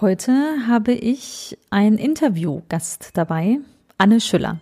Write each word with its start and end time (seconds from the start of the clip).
Heute 0.00 0.32
habe 0.68 0.92
ich 0.92 1.58
einen 1.70 1.98
Interviewgast 1.98 3.10
dabei, 3.14 3.58
Anne 3.96 4.20
Schüller. 4.20 4.60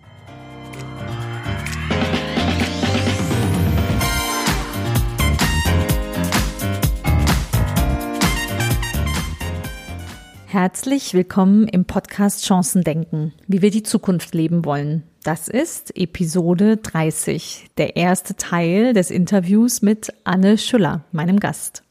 Herzlich 10.47 11.13
willkommen 11.13 11.67
im 11.67 11.85
Podcast 11.85 12.43
Chancen 12.43 12.83
denken, 12.83 13.31
wie 13.45 13.61
wir 13.61 13.69
die 13.69 13.83
Zukunft 13.83 14.33
leben 14.33 14.65
wollen. 14.65 15.03
Das 15.23 15.49
ist 15.49 15.95
Episode 15.95 16.77
30, 16.77 17.67
der 17.77 17.95
erste 17.95 18.35
Teil 18.37 18.93
des 18.93 19.11
Interviews 19.11 19.83
mit 19.83 20.11
Anne 20.23 20.57
Schüller, 20.57 21.03
meinem 21.11 21.39
Gast. 21.39 21.83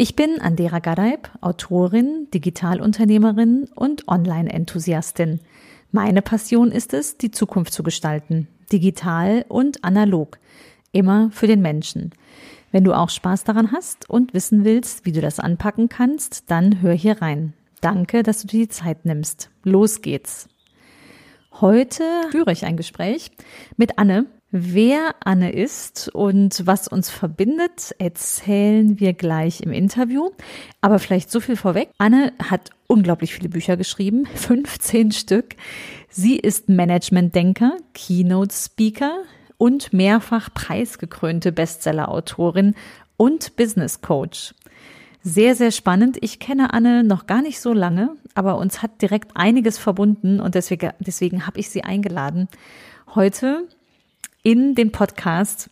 Ich 0.00 0.14
bin 0.14 0.40
Andera 0.40 0.78
Gadeib, 0.78 1.28
Autorin, 1.40 2.28
Digitalunternehmerin 2.32 3.68
und 3.74 4.06
Online-Enthusiastin. 4.06 5.40
Meine 5.90 6.22
Passion 6.22 6.70
ist 6.70 6.94
es, 6.94 7.16
die 7.18 7.32
Zukunft 7.32 7.72
zu 7.72 7.82
gestalten, 7.82 8.46
digital 8.70 9.44
und 9.48 9.82
analog, 9.82 10.38
immer 10.92 11.32
für 11.32 11.48
den 11.48 11.62
Menschen. 11.62 12.12
Wenn 12.70 12.84
du 12.84 12.92
auch 12.92 13.10
Spaß 13.10 13.42
daran 13.42 13.72
hast 13.72 14.08
und 14.08 14.34
wissen 14.34 14.64
willst, 14.64 15.04
wie 15.04 15.10
du 15.10 15.20
das 15.20 15.40
anpacken 15.40 15.88
kannst, 15.88 16.48
dann 16.48 16.80
hör 16.80 16.94
hier 16.94 17.20
rein. 17.20 17.54
Danke, 17.80 18.22
dass 18.22 18.42
du 18.42 18.46
dir 18.46 18.66
die 18.66 18.68
Zeit 18.68 19.04
nimmst. 19.04 19.50
Los 19.64 20.00
geht's. 20.00 20.48
Heute 21.60 22.04
führe 22.30 22.52
ich 22.52 22.64
ein 22.64 22.76
Gespräch 22.76 23.32
mit 23.76 23.98
Anne, 23.98 24.26
Wer 24.50 25.14
Anne 25.20 25.52
ist 25.52 26.08
und 26.14 26.66
was 26.66 26.88
uns 26.88 27.10
verbindet, 27.10 27.94
erzählen 27.98 28.98
wir 28.98 29.12
gleich 29.12 29.60
im 29.60 29.72
Interview. 29.72 30.30
Aber 30.80 30.98
vielleicht 30.98 31.30
so 31.30 31.40
viel 31.40 31.56
vorweg. 31.56 31.90
Anne 31.98 32.32
hat 32.42 32.70
unglaublich 32.86 33.34
viele 33.34 33.50
Bücher 33.50 33.76
geschrieben, 33.76 34.24
15 34.34 35.12
Stück. 35.12 35.56
Sie 36.08 36.38
ist 36.38 36.70
Management-Denker, 36.70 37.76
Keynote-Speaker 37.92 39.18
und 39.58 39.92
mehrfach 39.92 40.48
preisgekrönte 40.54 41.52
Bestseller-Autorin 41.52 42.74
und 43.18 43.54
Business-Coach. 43.56 44.54
Sehr, 45.22 45.56
sehr 45.56 45.72
spannend. 45.72 46.16
Ich 46.22 46.38
kenne 46.38 46.72
Anne 46.72 47.04
noch 47.04 47.26
gar 47.26 47.42
nicht 47.42 47.60
so 47.60 47.74
lange, 47.74 48.16
aber 48.34 48.56
uns 48.56 48.80
hat 48.80 49.02
direkt 49.02 49.32
einiges 49.36 49.76
verbunden 49.76 50.40
und 50.40 50.54
deswegen, 50.54 50.92
deswegen 51.00 51.46
habe 51.46 51.60
ich 51.60 51.68
sie 51.68 51.84
eingeladen. 51.84 52.48
Heute 53.14 53.68
in 54.48 54.74
den 54.74 54.92
Podcast 54.92 55.68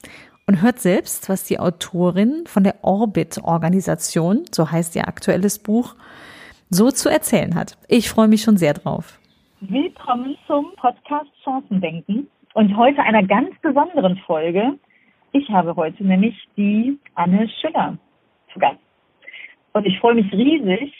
und 0.46 0.60
hört 0.60 0.80
selbst, 0.80 1.30
was 1.30 1.44
die 1.44 1.58
Autorin 1.58 2.44
von 2.46 2.62
der 2.62 2.84
Orbit-Organisation, 2.84 4.44
so 4.52 4.70
heißt 4.70 4.94
ihr 4.96 5.08
aktuelles 5.08 5.58
Buch, 5.58 5.94
so 6.68 6.90
zu 6.90 7.08
erzählen 7.08 7.54
hat. 7.54 7.78
Ich 7.88 8.10
freue 8.10 8.28
mich 8.28 8.42
schon 8.42 8.58
sehr 8.58 8.74
drauf. 8.74 9.18
Willkommen 9.60 10.36
zum 10.46 10.74
Podcast 10.76 11.30
Chancendenken 11.42 12.28
und 12.52 12.76
heute 12.76 13.00
einer 13.00 13.22
ganz 13.22 13.48
besonderen 13.62 14.18
Folge. 14.26 14.78
Ich 15.32 15.48
habe 15.48 15.74
heute 15.74 16.04
nämlich 16.04 16.36
die 16.58 16.98
Anne 17.14 17.48
Schüller 17.48 17.96
zu 18.52 18.58
Gast. 18.58 18.76
Und 19.72 19.86
ich 19.86 19.98
freue 20.00 20.16
mich 20.16 20.30
riesig, 20.34 20.92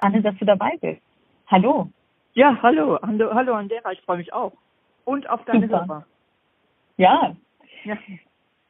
Anne, 0.00 0.20
dass 0.20 0.36
du 0.36 0.44
dabei 0.44 0.76
bist. 0.82 1.00
Hallo. 1.46 1.88
Ja, 2.34 2.58
hallo. 2.62 2.98
Hallo, 3.00 3.32
hallo 3.32 3.54
Andera, 3.54 3.92
ich 3.92 4.02
freue 4.02 4.18
mich 4.18 4.34
auch. 4.34 4.52
Und 5.06 5.30
auf 5.30 5.42
deine 5.46 5.66
Super. 5.66 5.86
Hörer. 5.86 6.06
Ja. 7.02 7.36
ja. 7.84 7.98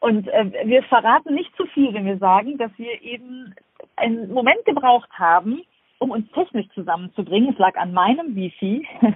Und 0.00 0.26
äh, 0.28 0.50
wir 0.64 0.82
verraten 0.84 1.34
nicht 1.34 1.54
zu 1.56 1.66
viel, 1.66 1.92
wenn 1.92 2.06
wir 2.06 2.18
sagen, 2.18 2.56
dass 2.58 2.70
wir 2.76 3.02
eben 3.02 3.54
einen 3.96 4.32
Moment 4.32 4.64
gebraucht 4.64 5.10
haben, 5.12 5.62
um 5.98 6.10
uns 6.10 6.30
technisch 6.32 6.66
zusammenzubringen. 6.74 7.52
Es 7.52 7.58
lag 7.58 7.76
an 7.76 7.92
meinem 7.92 8.34
Wifi. 8.34 8.88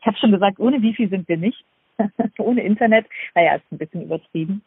ich 0.00 0.06
habe 0.06 0.16
schon 0.16 0.32
gesagt, 0.32 0.58
ohne 0.58 0.82
Wifi 0.82 1.08
sind 1.08 1.28
wir 1.28 1.36
nicht. 1.36 1.62
ohne 2.38 2.62
Internet. 2.62 3.06
Naja, 3.34 3.56
ist 3.56 3.70
ein 3.70 3.78
bisschen 3.78 4.02
übertrieben. 4.02 4.62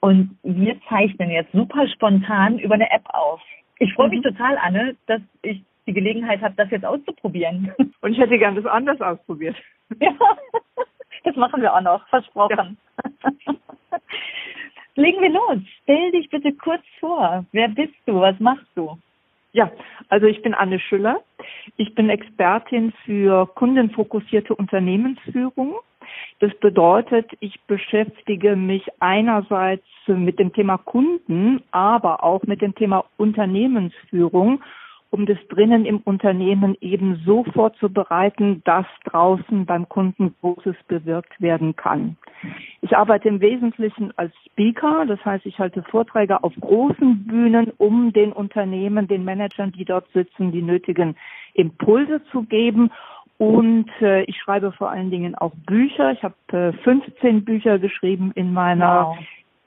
Und 0.00 0.36
wir 0.42 0.76
zeichnen 0.88 1.30
jetzt 1.30 1.52
super 1.52 1.88
spontan 1.88 2.58
über 2.58 2.74
eine 2.74 2.90
App 2.90 3.04
auf. 3.08 3.40
Ich 3.78 3.92
freue 3.94 4.10
mich 4.10 4.20
mhm. 4.20 4.24
total, 4.24 4.58
Anne, 4.58 4.94
dass 5.06 5.22
ich 5.42 5.62
die 5.86 5.94
Gelegenheit 5.94 6.42
habe, 6.42 6.54
das 6.56 6.70
jetzt 6.70 6.84
auszuprobieren. 6.84 7.72
Und 8.02 8.12
ich 8.12 8.18
hätte 8.18 8.38
gern 8.38 8.56
das 8.56 8.66
anders 8.66 9.00
ausprobiert. 9.00 9.56
ja. 10.00 10.12
Das 11.24 11.36
machen 11.36 11.62
wir 11.62 11.74
auch 11.74 11.80
noch, 11.80 12.06
versprochen. 12.08 12.76
Ja. 13.04 13.32
Legen 14.94 15.20
wir 15.22 15.30
los. 15.30 15.58
Stell 15.82 16.10
dich 16.12 16.28
bitte 16.30 16.52
kurz 16.52 16.82
vor. 16.98 17.44
Wer 17.52 17.68
bist 17.68 17.94
du? 18.06 18.20
Was 18.20 18.38
machst 18.40 18.66
du? 18.74 18.98
Ja, 19.52 19.70
also 20.08 20.26
ich 20.26 20.42
bin 20.42 20.54
Anne 20.54 20.78
Schüller. 20.78 21.20
Ich 21.76 21.94
bin 21.94 22.08
Expertin 22.08 22.92
für 23.04 23.46
kundenfokussierte 23.54 24.54
Unternehmensführung. 24.54 25.74
Das 26.40 26.54
bedeutet, 26.58 27.30
ich 27.40 27.60
beschäftige 27.62 28.56
mich 28.56 28.86
einerseits 29.00 29.84
mit 30.06 30.38
dem 30.38 30.52
Thema 30.52 30.78
Kunden, 30.78 31.62
aber 31.70 32.24
auch 32.24 32.42
mit 32.44 32.62
dem 32.62 32.74
Thema 32.74 33.04
Unternehmensführung 33.16 34.62
um 35.10 35.26
das 35.26 35.38
drinnen 35.48 35.86
im 35.86 35.98
Unternehmen 35.98 36.76
eben 36.80 37.20
so 37.26 37.42
vorzubereiten, 37.44 38.62
dass 38.64 38.86
draußen 39.04 39.66
beim 39.66 39.88
Kunden 39.88 40.34
Großes 40.40 40.76
bewirkt 40.86 41.40
werden 41.40 41.74
kann. 41.74 42.16
Ich 42.80 42.96
arbeite 42.96 43.28
im 43.28 43.40
Wesentlichen 43.40 44.16
als 44.16 44.32
Speaker, 44.46 45.04
das 45.06 45.22
heißt, 45.24 45.46
ich 45.46 45.58
halte 45.58 45.82
Vorträge 45.82 46.42
auf 46.44 46.54
großen 46.60 47.26
Bühnen, 47.26 47.72
um 47.76 48.12
den 48.12 48.32
Unternehmen, 48.32 49.08
den 49.08 49.24
Managern, 49.24 49.72
die 49.72 49.84
dort 49.84 50.08
sitzen, 50.12 50.52
die 50.52 50.62
nötigen 50.62 51.16
Impulse 51.54 52.22
zu 52.30 52.42
geben. 52.44 52.90
Und 53.36 53.90
äh, 54.00 54.22
ich 54.24 54.36
schreibe 54.36 54.70
vor 54.72 54.90
allen 54.90 55.10
Dingen 55.10 55.34
auch 55.34 55.52
Bücher. 55.66 56.12
Ich 56.12 56.22
habe 56.22 56.34
äh, 56.52 56.72
15 56.84 57.44
Bücher 57.44 57.78
geschrieben 57.78 58.32
in 58.34 58.52
meiner 58.52 59.06
wow. 59.06 59.18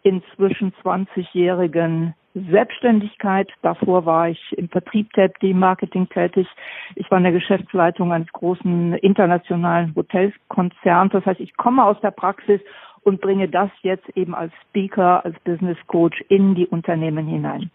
inzwischen 0.03 0.73
20-jährigen 0.83 2.13
Selbstständigkeit. 2.33 3.49
Davor 3.61 4.05
war 4.05 4.29
ich 4.29 4.57
im 4.57 4.69
Vertrieb 4.69 5.11
tätig, 5.13 5.53
Marketing 5.53 6.09
tätig. 6.09 6.47
Ich 6.95 7.09
war 7.11 7.19
in 7.19 7.23
der 7.23 7.33
Geschäftsleitung 7.33 8.11
eines 8.11 8.31
großen 8.31 8.94
internationalen 8.95 9.94
Hotelkonzerns. 9.95 11.11
Das 11.11 11.25
heißt, 11.25 11.39
ich 11.39 11.55
komme 11.57 11.83
aus 11.83 11.99
der 12.01 12.11
Praxis 12.11 12.59
und 13.03 13.22
bringe 13.22 13.47
das 13.49 13.69
jetzt 13.81 14.09
eben 14.16 14.33
als 14.33 14.53
Speaker, 14.69 15.23
als 15.25 15.39
Business 15.41 15.77
Coach 15.88 16.23
in 16.29 16.55
die 16.55 16.67
Unternehmen 16.67 17.27
hinein. 17.27 17.69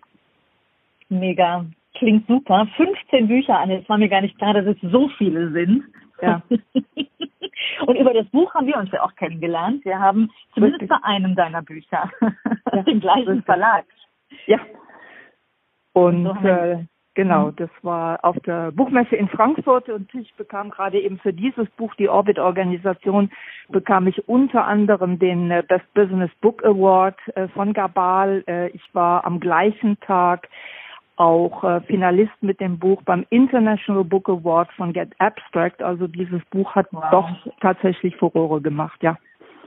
Mega. 1.09 1.65
Klingt 1.95 2.27
super. 2.27 2.67
15 2.77 3.29
Bücher 3.29 3.59
an. 3.59 3.71
Es 3.71 3.89
war 3.89 3.99
mir 3.99 4.09
gar 4.09 4.21
nicht 4.21 4.39
klar, 4.39 4.55
dass 4.55 4.67
es 4.67 4.77
so 4.83 5.09
viele 5.19 5.51
sind. 5.51 5.85
Ja. 6.21 6.43
Und 7.87 7.97
über 7.97 8.13
das 8.13 8.27
Buch 8.27 8.53
haben 8.55 8.67
wir 8.67 8.77
uns 8.77 8.91
ja 8.93 9.03
auch 9.03 9.15
kennengelernt. 9.15 9.85
Wir 9.85 9.99
haben 9.99 10.31
zumindest 10.55 10.83
Richtig. 10.83 10.97
bei 11.01 11.09
einem 11.09 11.35
deiner 11.35 11.63
Bücher 11.63 12.11
ja. 12.73 12.83
den 12.87 13.01
gleichen 13.01 13.43
Verlag. 13.43 13.85
Ja. 14.47 14.59
Und 15.93 16.27
äh, 16.45 16.85
genau, 17.15 17.47
mhm. 17.47 17.57
das 17.57 17.71
war 17.83 18.25
auf 18.25 18.39
der 18.41 18.71
Buchmesse 18.73 19.17
in 19.17 19.29
Frankfurt 19.29 19.89
und 19.89 20.13
ich 20.15 20.33
bekam 20.35 20.71
gerade 20.71 21.01
eben 21.01 21.19
für 21.19 21.33
dieses 21.33 21.69
Buch, 21.71 21.95
die 21.97 22.09
Orbit-Organisation, 22.09 23.31
bekam 23.69 24.07
ich 24.07 24.29
unter 24.29 24.67
anderem 24.67 25.19
den 25.19 25.51
äh, 25.51 25.63
Best 25.67 25.93
Business 25.95 26.31
Book 26.41 26.65
Award 26.65 27.17
äh, 27.35 27.49
von 27.49 27.73
Gabal. 27.73 28.45
Äh, 28.47 28.69
ich 28.69 28.83
war 28.95 29.25
am 29.25 29.41
gleichen 29.41 29.99
Tag 30.01 30.49
auch 31.17 31.65
äh, 31.65 31.81
Finalist 31.83 32.33
mit 32.41 32.61
dem 32.61 32.79
Buch 32.79 33.03
beim 33.03 33.27
International 33.31 34.05
Book 34.05 34.29
Award 34.29 34.71
von 34.75 34.93
Get 34.93 35.11
Abstract. 35.19 35.83
Also 35.83 36.07
dieses 36.07 36.45
Buch 36.47 36.75
hat 36.75 36.87
wow. 36.93 37.05
doch 37.11 37.29
tatsächlich 37.61 38.17
Furore 38.17 38.61
gemacht, 38.61 39.03
ja. 39.03 39.17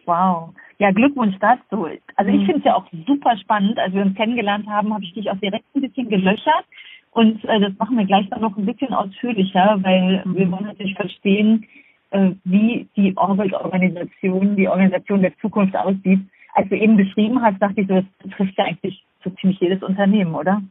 Wow. 0.05 0.53
Ja, 0.81 0.89
Glückwunsch 0.89 1.35
dazu. 1.39 1.85
Also 2.15 2.31
ich 2.31 2.39
mhm. 2.39 2.45
finde 2.45 2.57
es 2.57 2.65
ja 2.65 2.75
auch 2.75 2.87
super 3.05 3.37
spannend. 3.37 3.77
Als 3.77 3.93
wir 3.93 4.01
uns 4.01 4.15
kennengelernt 4.15 4.65
haben, 4.67 4.91
habe 4.91 5.03
ich 5.03 5.13
dich 5.13 5.29
auch 5.29 5.37
direkt 5.37 5.63
ein 5.75 5.81
bisschen 5.81 6.09
gelöchert. 6.09 6.65
Und 7.11 7.45
äh, 7.45 7.59
das 7.59 7.73
machen 7.77 7.99
wir 7.99 8.05
gleich 8.05 8.27
dann 8.31 8.41
noch 8.41 8.57
ein 8.57 8.65
bisschen 8.65 8.91
ausführlicher, 8.91 9.77
weil 9.83 10.23
wir 10.25 10.51
wollen 10.51 10.65
natürlich 10.65 10.95
verstehen, 10.95 11.67
äh, 12.09 12.31
wie 12.45 12.87
die 12.95 13.15
Orbit-Organisation, 13.15 14.55
die 14.55 14.67
Organisation 14.67 15.21
der 15.21 15.37
Zukunft 15.37 15.75
aussieht. 15.75 16.21
Als 16.55 16.67
du 16.69 16.75
eben 16.75 16.97
beschrieben 16.97 17.39
hast, 17.43 17.61
dachte 17.61 17.81
ich 17.81 17.87
so, 17.87 17.93
das 17.93 18.05
betrifft 18.23 18.57
ja 18.57 18.65
eigentlich 18.65 19.03
so 19.23 19.29
ziemlich 19.29 19.59
jedes 19.59 19.83
Unternehmen, 19.83 20.33
oder? 20.33 20.63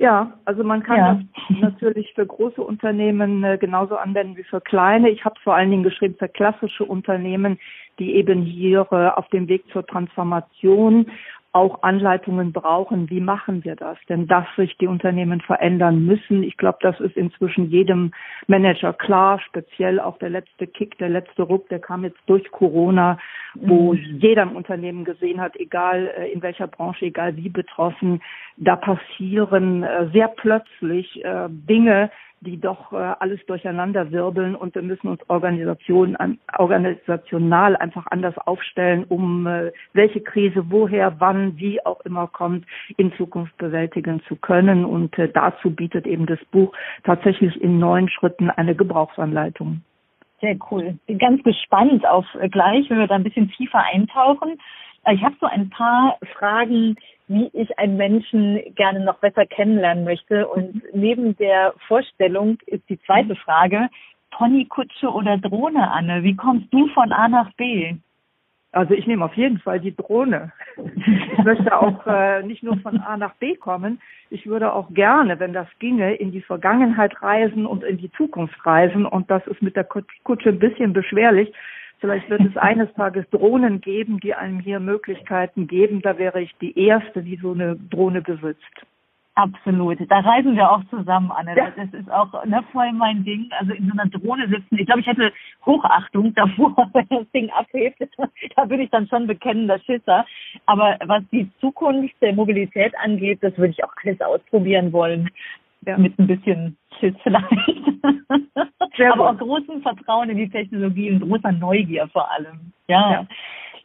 Ja, 0.00 0.32
also 0.46 0.64
man 0.64 0.82
kann 0.82 0.96
ja. 0.96 1.20
das 1.50 1.58
natürlich 1.60 2.14
für 2.14 2.24
große 2.24 2.62
Unternehmen 2.62 3.44
äh, 3.44 3.58
genauso 3.58 3.96
anwenden 3.96 4.34
wie 4.38 4.44
für 4.44 4.62
kleine. 4.62 5.10
Ich 5.10 5.26
habe 5.26 5.38
vor 5.44 5.54
allen 5.54 5.70
Dingen 5.70 5.82
geschrieben 5.82 6.16
für 6.18 6.26
klassische 6.26 6.86
Unternehmen, 6.86 7.58
die 7.98 8.14
eben 8.14 8.40
hier 8.40 8.86
äh, 8.92 9.08
auf 9.08 9.28
dem 9.28 9.46
Weg 9.46 9.62
zur 9.70 9.86
Transformation 9.86 11.04
auch 11.52 11.82
Anleitungen 11.82 12.52
brauchen, 12.52 13.10
wie 13.10 13.20
machen 13.20 13.64
wir 13.64 13.74
das? 13.74 13.98
Denn 14.08 14.28
dass 14.28 14.46
sich 14.56 14.76
die 14.78 14.86
Unternehmen 14.86 15.40
verändern 15.40 16.04
müssen, 16.06 16.44
ich 16.44 16.56
glaube, 16.56 16.78
das 16.80 17.00
ist 17.00 17.16
inzwischen 17.16 17.70
jedem 17.70 18.12
Manager 18.46 18.92
klar, 18.92 19.40
speziell 19.40 19.98
auch 19.98 20.18
der 20.18 20.30
letzte 20.30 20.68
Kick, 20.68 20.96
der 20.98 21.08
letzte 21.08 21.42
Ruck, 21.42 21.68
der 21.68 21.80
kam 21.80 22.04
jetzt 22.04 22.20
durch 22.26 22.48
Corona, 22.52 23.18
wo 23.54 23.94
mhm. 23.94 24.18
jeder 24.20 24.42
im 24.42 24.54
Unternehmen 24.54 25.04
gesehen 25.04 25.40
hat, 25.40 25.56
egal 25.56 26.12
äh, 26.16 26.30
in 26.30 26.40
welcher 26.42 26.68
Branche, 26.68 27.06
egal 27.06 27.36
wie 27.36 27.48
betroffen, 27.48 28.22
da 28.56 28.76
passieren 28.76 29.82
äh, 29.82 30.08
sehr 30.12 30.28
plötzlich 30.28 31.22
Dinge, 31.48 32.10
die 32.40 32.58
doch 32.58 32.92
äh, 32.92 32.96
alles 32.96 33.44
durcheinander 33.46 34.10
wirbeln 34.10 34.54
und 34.54 34.74
wir 34.74 34.82
müssen 34.82 35.08
uns 35.08 35.20
Organisationen 35.28 36.16
an, 36.16 36.38
organisational 36.58 37.76
einfach 37.76 38.06
anders 38.10 38.36
aufstellen, 38.38 39.04
um 39.08 39.46
äh, 39.46 39.72
welche 39.92 40.20
Krise 40.20 40.70
woher, 40.70 41.20
wann, 41.20 41.58
wie 41.58 41.84
auch 41.84 42.00
immer 42.00 42.26
kommt, 42.28 42.64
in 42.96 43.12
Zukunft 43.14 43.56
bewältigen 43.58 44.22
zu 44.26 44.36
können. 44.36 44.86
Und 44.86 45.18
äh, 45.18 45.28
dazu 45.28 45.70
bietet 45.70 46.06
eben 46.06 46.24
das 46.24 46.42
Buch 46.46 46.72
tatsächlich 47.04 47.60
in 47.60 47.78
neun 47.78 48.08
Schritten 48.08 48.48
eine 48.50 48.74
Gebrauchsanleitung. 48.74 49.82
Sehr 50.40 50.56
cool. 50.70 50.98
Bin 51.06 51.18
ganz 51.18 51.42
gespannt 51.42 52.06
auf 52.06 52.24
gleich, 52.50 52.88
wenn 52.88 52.98
wir 52.98 53.06
da 53.06 53.16
ein 53.16 53.24
bisschen 53.24 53.50
tiefer 53.50 53.84
eintauchen. 53.92 54.58
Ich 55.12 55.22
habe 55.22 55.34
so 55.40 55.46
ein 55.46 55.68
paar 55.68 56.16
Fragen, 56.38 56.96
wie 57.30 57.48
ich 57.52 57.78
einen 57.78 57.96
Menschen 57.96 58.60
gerne 58.74 59.00
noch 59.00 59.18
besser 59.18 59.46
kennenlernen 59.46 60.02
möchte. 60.02 60.48
Und 60.48 60.82
neben 60.92 61.36
der 61.36 61.74
Vorstellung 61.86 62.58
ist 62.66 62.82
die 62.88 63.00
zweite 63.02 63.36
Frage, 63.36 63.88
Ponykutsche 64.32 65.08
oder 65.08 65.38
Drohne, 65.38 65.92
Anne? 65.92 66.24
Wie 66.24 66.34
kommst 66.34 66.66
du 66.72 66.88
von 66.88 67.12
A 67.12 67.28
nach 67.28 67.52
B? 67.54 67.94
Also 68.72 68.94
ich 68.94 69.06
nehme 69.06 69.24
auf 69.24 69.34
jeden 69.34 69.58
Fall 69.60 69.78
die 69.78 69.94
Drohne. 69.94 70.52
Ich 70.76 71.44
möchte 71.44 71.76
auch 71.76 72.06
äh, 72.06 72.42
nicht 72.42 72.62
nur 72.62 72.76
von 72.78 72.98
A 72.98 73.16
nach 73.16 73.34
B 73.36 73.54
kommen. 73.54 74.00
Ich 74.30 74.46
würde 74.46 74.72
auch 74.72 74.92
gerne, 74.92 75.38
wenn 75.38 75.52
das 75.52 75.68
ginge, 75.78 76.14
in 76.14 76.32
die 76.32 76.42
Vergangenheit 76.42 77.22
reisen 77.22 77.64
und 77.64 77.84
in 77.84 77.98
die 77.98 78.10
Zukunft 78.12 78.64
reisen. 78.66 79.06
Und 79.06 79.30
das 79.30 79.46
ist 79.46 79.62
mit 79.62 79.76
der 79.76 79.84
Kutsche 79.84 80.48
ein 80.48 80.58
bisschen 80.58 80.92
beschwerlich. 80.92 81.52
Vielleicht 82.00 82.30
wird 82.30 82.40
es 82.40 82.56
eines 82.56 82.92
Tages 82.94 83.28
Drohnen 83.30 83.80
geben, 83.80 84.20
die 84.20 84.34
einem 84.34 84.60
hier 84.60 84.80
Möglichkeiten 84.80 85.66
geben. 85.66 86.00
Da 86.00 86.16
wäre 86.16 86.40
ich 86.40 86.54
die 86.60 86.78
Erste, 86.78 87.22
die 87.22 87.36
so 87.36 87.52
eine 87.52 87.76
Drohne 87.76 88.22
besitzt. 88.22 88.86
Absolut. 89.34 89.98
Da 90.10 90.20
reisen 90.20 90.56
wir 90.56 90.70
auch 90.70 90.82
zusammen, 90.90 91.30
Anne. 91.30 91.56
Ja. 91.56 91.70
Das 91.70 91.92
ist 91.98 92.10
auch 92.10 92.44
ne, 92.44 92.62
voll 92.72 92.92
mein 92.92 93.24
Ding. 93.24 93.48
Also 93.58 93.72
in 93.72 93.86
so 93.86 93.92
einer 93.92 94.10
Drohne 94.10 94.48
sitzen. 94.48 94.76
Ich 94.76 94.86
glaube, 94.86 95.00
ich 95.00 95.06
hätte 95.06 95.32
Hochachtung 95.64 96.34
davor, 96.34 96.74
wenn 96.92 97.06
das 97.08 97.30
Ding 97.32 97.50
abhebt. 97.50 97.98
Da 98.56 98.68
würde 98.68 98.82
ich 98.82 98.90
dann 98.90 99.06
schon 99.06 99.26
bekennender 99.26 99.78
Schisser. 99.80 100.26
Aber 100.66 100.98
was 101.04 101.22
die 101.30 101.48
Zukunft 101.60 102.14
der 102.20 102.34
Mobilität 102.34 102.92
angeht, 102.98 103.38
das 103.42 103.56
würde 103.56 103.70
ich 103.70 103.84
auch 103.84 103.92
alles 104.04 104.20
ausprobieren 104.20 104.92
wollen. 104.92 105.30
Ja. 105.86 105.96
Mit 105.96 106.18
ein 106.18 106.26
bisschen 106.26 106.76
Schiss 106.98 107.14
vielleicht. 107.22 107.48
Aber 109.12 109.30
auch 109.30 109.38
großem 109.38 109.80
Vertrauen 109.80 110.28
in 110.28 110.36
die 110.36 110.50
Technologie 110.50 111.10
und 111.10 111.20
großer 111.20 111.52
Neugier 111.52 112.06
vor 112.08 112.30
allem. 112.30 112.72
ja. 112.86 113.12
ja 113.12 113.26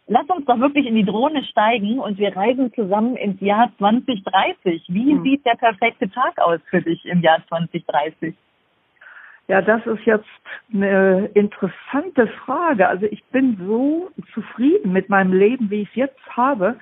lass 0.07 0.27
uns 0.29 0.45
doch 0.45 0.59
wirklich 0.59 0.85
in 0.85 0.95
die 0.95 1.03
Drohne 1.03 1.43
steigen 1.45 1.99
und 1.99 2.17
wir 2.17 2.35
reisen 2.35 2.73
zusammen 2.73 3.15
ins 3.15 3.39
Jahr 3.41 3.71
2030. 3.77 4.83
Wie 4.87 5.11
hm. 5.11 5.23
sieht 5.23 5.45
der 5.45 5.55
perfekte 5.55 6.09
Tag 6.09 6.37
aus 6.37 6.59
für 6.69 6.81
dich 6.81 7.03
im 7.05 7.21
Jahr 7.21 7.39
2030? 7.47 8.35
Ja, 9.47 9.61
das 9.61 9.85
ist 9.85 10.03
jetzt 10.05 10.25
eine 10.73 11.27
interessante 11.35 12.27
Frage. 12.45 12.87
Also 12.87 13.05
ich 13.05 13.23
bin 13.25 13.57
so 13.67 14.09
zufrieden 14.33 14.91
mit 14.91 15.09
meinem 15.09 15.33
Leben, 15.33 15.69
wie 15.69 15.81
ich 15.81 15.89
es 15.89 15.95
jetzt 15.95 16.19
habe. 16.29 16.77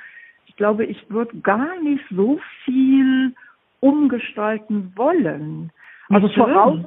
Ich 0.45 0.56
glaube, 0.56 0.86
ich 0.86 1.10
würde 1.10 1.38
gar 1.39 1.81
nicht 1.81 2.04
so 2.10 2.39
viel 2.63 3.33
umgestalten 3.83 4.94
wollen. 4.95 5.69
Also 6.09 6.30
voraus, 6.30 6.80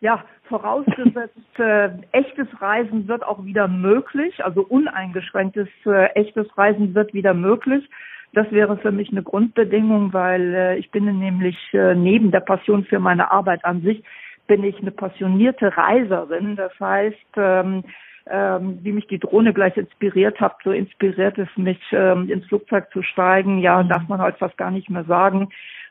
ja, 0.00 0.24
vorausgesetzt, 0.44 1.58
äh, 1.58 1.88
echtes 2.12 2.46
Reisen 2.60 3.08
wird 3.08 3.24
auch 3.24 3.44
wieder 3.44 3.66
möglich, 3.66 4.44
also 4.44 4.62
uneingeschränktes 4.62 5.68
äh, 5.86 6.06
echtes 6.14 6.46
Reisen 6.56 6.94
wird 6.94 7.12
wieder 7.14 7.34
möglich. 7.34 7.88
Das 8.32 8.50
wäre 8.52 8.76
für 8.76 8.92
mich 8.92 9.10
eine 9.10 9.24
Grundbedingung, 9.24 10.12
weil 10.12 10.54
äh, 10.54 10.76
ich 10.78 10.90
bin 10.92 11.04
nämlich 11.18 11.56
äh, 11.72 11.96
neben 11.96 12.30
der 12.30 12.40
Passion 12.40 12.84
für 12.84 13.00
meine 13.00 13.32
Arbeit 13.32 13.64
an 13.64 13.82
sich, 13.82 14.04
bin 14.46 14.62
ich 14.62 14.78
eine 14.80 14.92
passionierte 14.92 15.76
Reiserin. 15.76 16.54
Das 16.54 16.78
heißt, 16.78 17.32
ähm, 17.36 17.82
ähm, 18.28 18.78
wie 18.82 18.92
mich 18.92 19.08
die 19.08 19.18
Drohne 19.18 19.52
gleich 19.52 19.76
inspiriert 19.76 20.40
hat, 20.40 20.56
so 20.62 20.70
inspiriert 20.70 21.38
es 21.38 21.48
mich, 21.56 21.80
ähm, 21.90 22.30
ins 22.30 22.46
Flugzeug 22.46 22.88
zu 22.92 23.02
steigen. 23.02 23.58
Ja, 23.58 23.82
darf 23.82 24.06
man 24.06 24.20
heute 24.20 24.38
fast 24.38 24.56
gar 24.56 24.70
nicht 24.70 24.90
mehr 24.90 25.04
sagen 25.04 25.48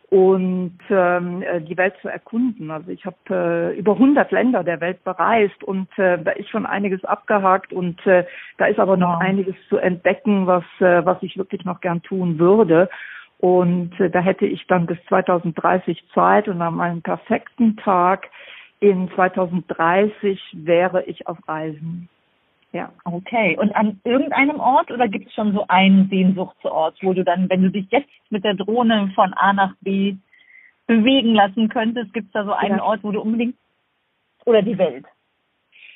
und 0.09 0.77
ähm, 0.89 1.41
äh, 1.41 1.61
die 1.61 1.77
Welt 1.77 1.95
zu 2.01 2.07
erkunden. 2.07 2.69
Also 2.69 2.91
ich 2.91 3.05
habe 3.05 3.17
äh, 3.29 3.77
über 3.77 3.93
100 3.93 4.31
Länder 4.31 4.63
der 4.63 4.79
Welt 4.79 5.03
bereist 5.03 5.63
und 5.63 5.87
äh, 5.97 6.21
da 6.21 6.31
ist 6.31 6.49
schon 6.49 6.65
einiges 6.65 7.03
abgehakt 7.05 7.73
und 7.73 8.05
äh, 8.05 8.25
da 8.57 8.65
ist 8.65 8.79
aber 8.79 8.97
noch 8.97 9.19
einiges 9.19 9.55
zu 9.67 9.77
entdecken, 9.77 10.45
was 10.47 10.63
äh, 10.79 11.05
was 11.05 11.17
ich 11.21 11.37
wirklich 11.37 11.65
noch 11.65 11.81
gern 11.81 12.01
tun 12.03 12.37
würde. 12.39 12.89
Und 13.39 13.99
äh, 13.99 14.09
da 14.09 14.19
hätte 14.19 14.45
ich 14.45 14.67
dann 14.67 14.85
bis 14.85 14.97
2030 15.07 16.03
Zeit 16.13 16.47
und 16.47 16.61
an 16.61 16.75
meinem 16.75 17.01
perfekten 17.01 17.75
Tag 17.77 18.29
in 18.79 19.09
2030 19.15 20.39
wäre 20.53 21.03
ich 21.03 21.27
auf 21.27 21.37
Reisen. 21.47 22.09
Ja. 22.75 22.91
Okay. 23.05 23.57
Und 23.57 23.73
an 23.73 24.01
irgendeinem 24.03 24.59
Ort 24.59 24.91
oder 24.91 25.07
gibt 25.07 25.27
es 25.27 25.33
schon 25.33 25.53
so 25.53 25.63
einen 25.69 26.09
Sehnsuchtsort, 26.09 26.97
wo 27.01 27.13
du 27.13 27.23
dann, 27.23 27.49
wenn 27.49 27.61
du 27.61 27.71
dich 27.71 27.87
jetzt 27.89 28.09
mit 28.29 28.43
der 28.43 28.53
Drohne 28.53 29.13
von 29.15 29.33
A 29.33 29.53
nach 29.53 29.73
B 29.79 30.17
bewegen 30.85 31.33
lassen 31.35 31.69
könntest, 31.69 32.13
gibt 32.13 32.27
es 32.27 32.33
da 32.33 32.43
so 32.43 32.51
einen 32.51 32.79
ja. 32.79 32.83
Ort, 32.83 33.01
wo 33.03 33.13
du 33.13 33.21
unbedingt 33.21 33.55
oder 34.43 34.61
die 34.61 34.77
Welt? 34.77 35.05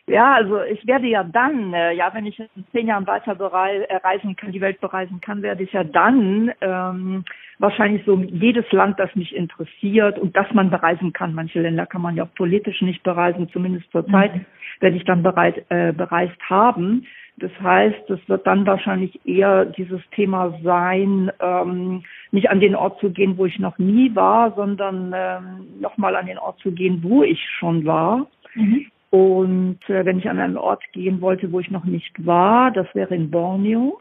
Ja, 0.09 0.33
also 0.33 0.61
ich 0.63 0.85
werde 0.88 1.07
ja 1.07 1.23
dann, 1.23 1.73
äh, 1.73 1.94
ja, 1.94 2.11
wenn 2.13 2.25
ich 2.25 2.39
in 2.39 2.65
zehn 2.71 2.88
Jahren 2.88 3.06
weiter 3.06 3.35
berei 3.35 3.81
äh, 3.83 3.97
reisen 3.97 4.35
kann, 4.35 4.51
die 4.51 4.61
Welt 4.61 4.81
bereisen 4.81 5.21
kann, 5.21 5.41
werde 5.41 5.63
ich 5.63 5.71
ja 5.71 5.83
dann 5.83 6.51
ähm, 6.61 7.23
wahrscheinlich 7.59 8.03
so 8.06 8.19
jedes 8.19 8.69
Land, 8.71 9.00
das 9.00 9.15
mich 9.15 9.35
interessiert 9.35 10.17
und 10.17 10.35
das 10.35 10.51
man 10.53 10.69
bereisen 10.69 11.13
kann. 11.13 11.35
Manche 11.35 11.61
Länder 11.61 11.85
kann 11.85 12.01
man 12.01 12.15
ja 12.15 12.23
auch 12.23 12.33
politisch 12.33 12.81
nicht 12.81 13.03
bereisen, 13.03 13.50
zumindest 13.53 13.91
zur 13.91 14.07
Zeit 14.07 14.35
mhm. 14.35 14.45
werde 14.79 14.97
ich 14.97 15.06
dann 15.06 15.21
bereit, 15.21 15.63
äh, 15.69 15.94
bereist 15.94 16.39
haben. 16.50 17.05
Das 17.38 17.51
heißt, 17.62 18.09
es 18.09 18.19
wird 18.27 18.45
dann 18.47 18.65
wahrscheinlich 18.65 19.25
eher 19.25 19.65
dieses 19.65 20.01
Thema 20.12 20.57
sein, 20.63 21.31
ähm, 21.39 22.03
nicht 22.31 22.50
an 22.50 22.59
den 22.59 22.75
Ort 22.75 23.00
zu 23.00 23.12
gehen, 23.12 23.38
wo 23.38 23.45
ich 23.45 23.59
noch 23.59 23.77
nie 23.77 24.13
war, 24.15 24.53
sondern 24.55 25.13
ähm, 25.15 25.79
nochmal 25.79 26.15
an 26.15 26.25
den 26.25 26.38
Ort 26.38 26.59
zu 26.59 26.71
gehen, 26.71 27.01
wo 27.01 27.23
ich 27.23 27.39
schon 27.59 27.85
war. 27.85 28.27
Mhm. 28.55 28.88
Und 29.11 29.79
äh, 29.89 30.06
wenn 30.06 30.19
ich 30.19 30.29
an 30.29 30.39
einen 30.39 30.57
Ort 30.57 30.83
gehen 30.91 31.21
wollte, 31.21 31.51
wo 31.51 31.59
ich 31.59 31.71
noch 31.71 31.83
nicht 31.83 32.25
war, 32.25 32.71
das 32.71 32.88
wäre 32.94 33.15
in 33.15 33.31
Borneo. 33.31 34.00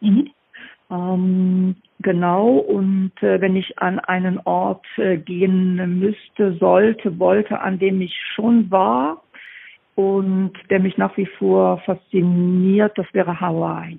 Mhm. 0.00 0.30
Ähm, 0.90 1.76
genau. 2.00 2.56
Und 2.56 3.12
äh, 3.22 3.40
wenn 3.40 3.54
ich 3.54 3.78
an 3.78 4.00
einen 4.00 4.40
Ort 4.44 4.86
äh, 4.96 5.16
gehen 5.16 5.98
müsste, 6.00 6.54
sollte, 6.54 7.18
wollte, 7.18 7.60
an 7.60 7.78
dem 7.78 8.00
ich 8.00 8.14
schon 8.34 8.70
war 8.70 9.22
und 9.94 10.52
der 10.70 10.80
mich 10.80 10.96
nach 10.98 11.16
wie 11.16 11.26
vor 11.26 11.78
fasziniert, 11.78 12.96
das 12.98 13.06
wäre 13.12 13.40
Hawaii. 13.40 13.98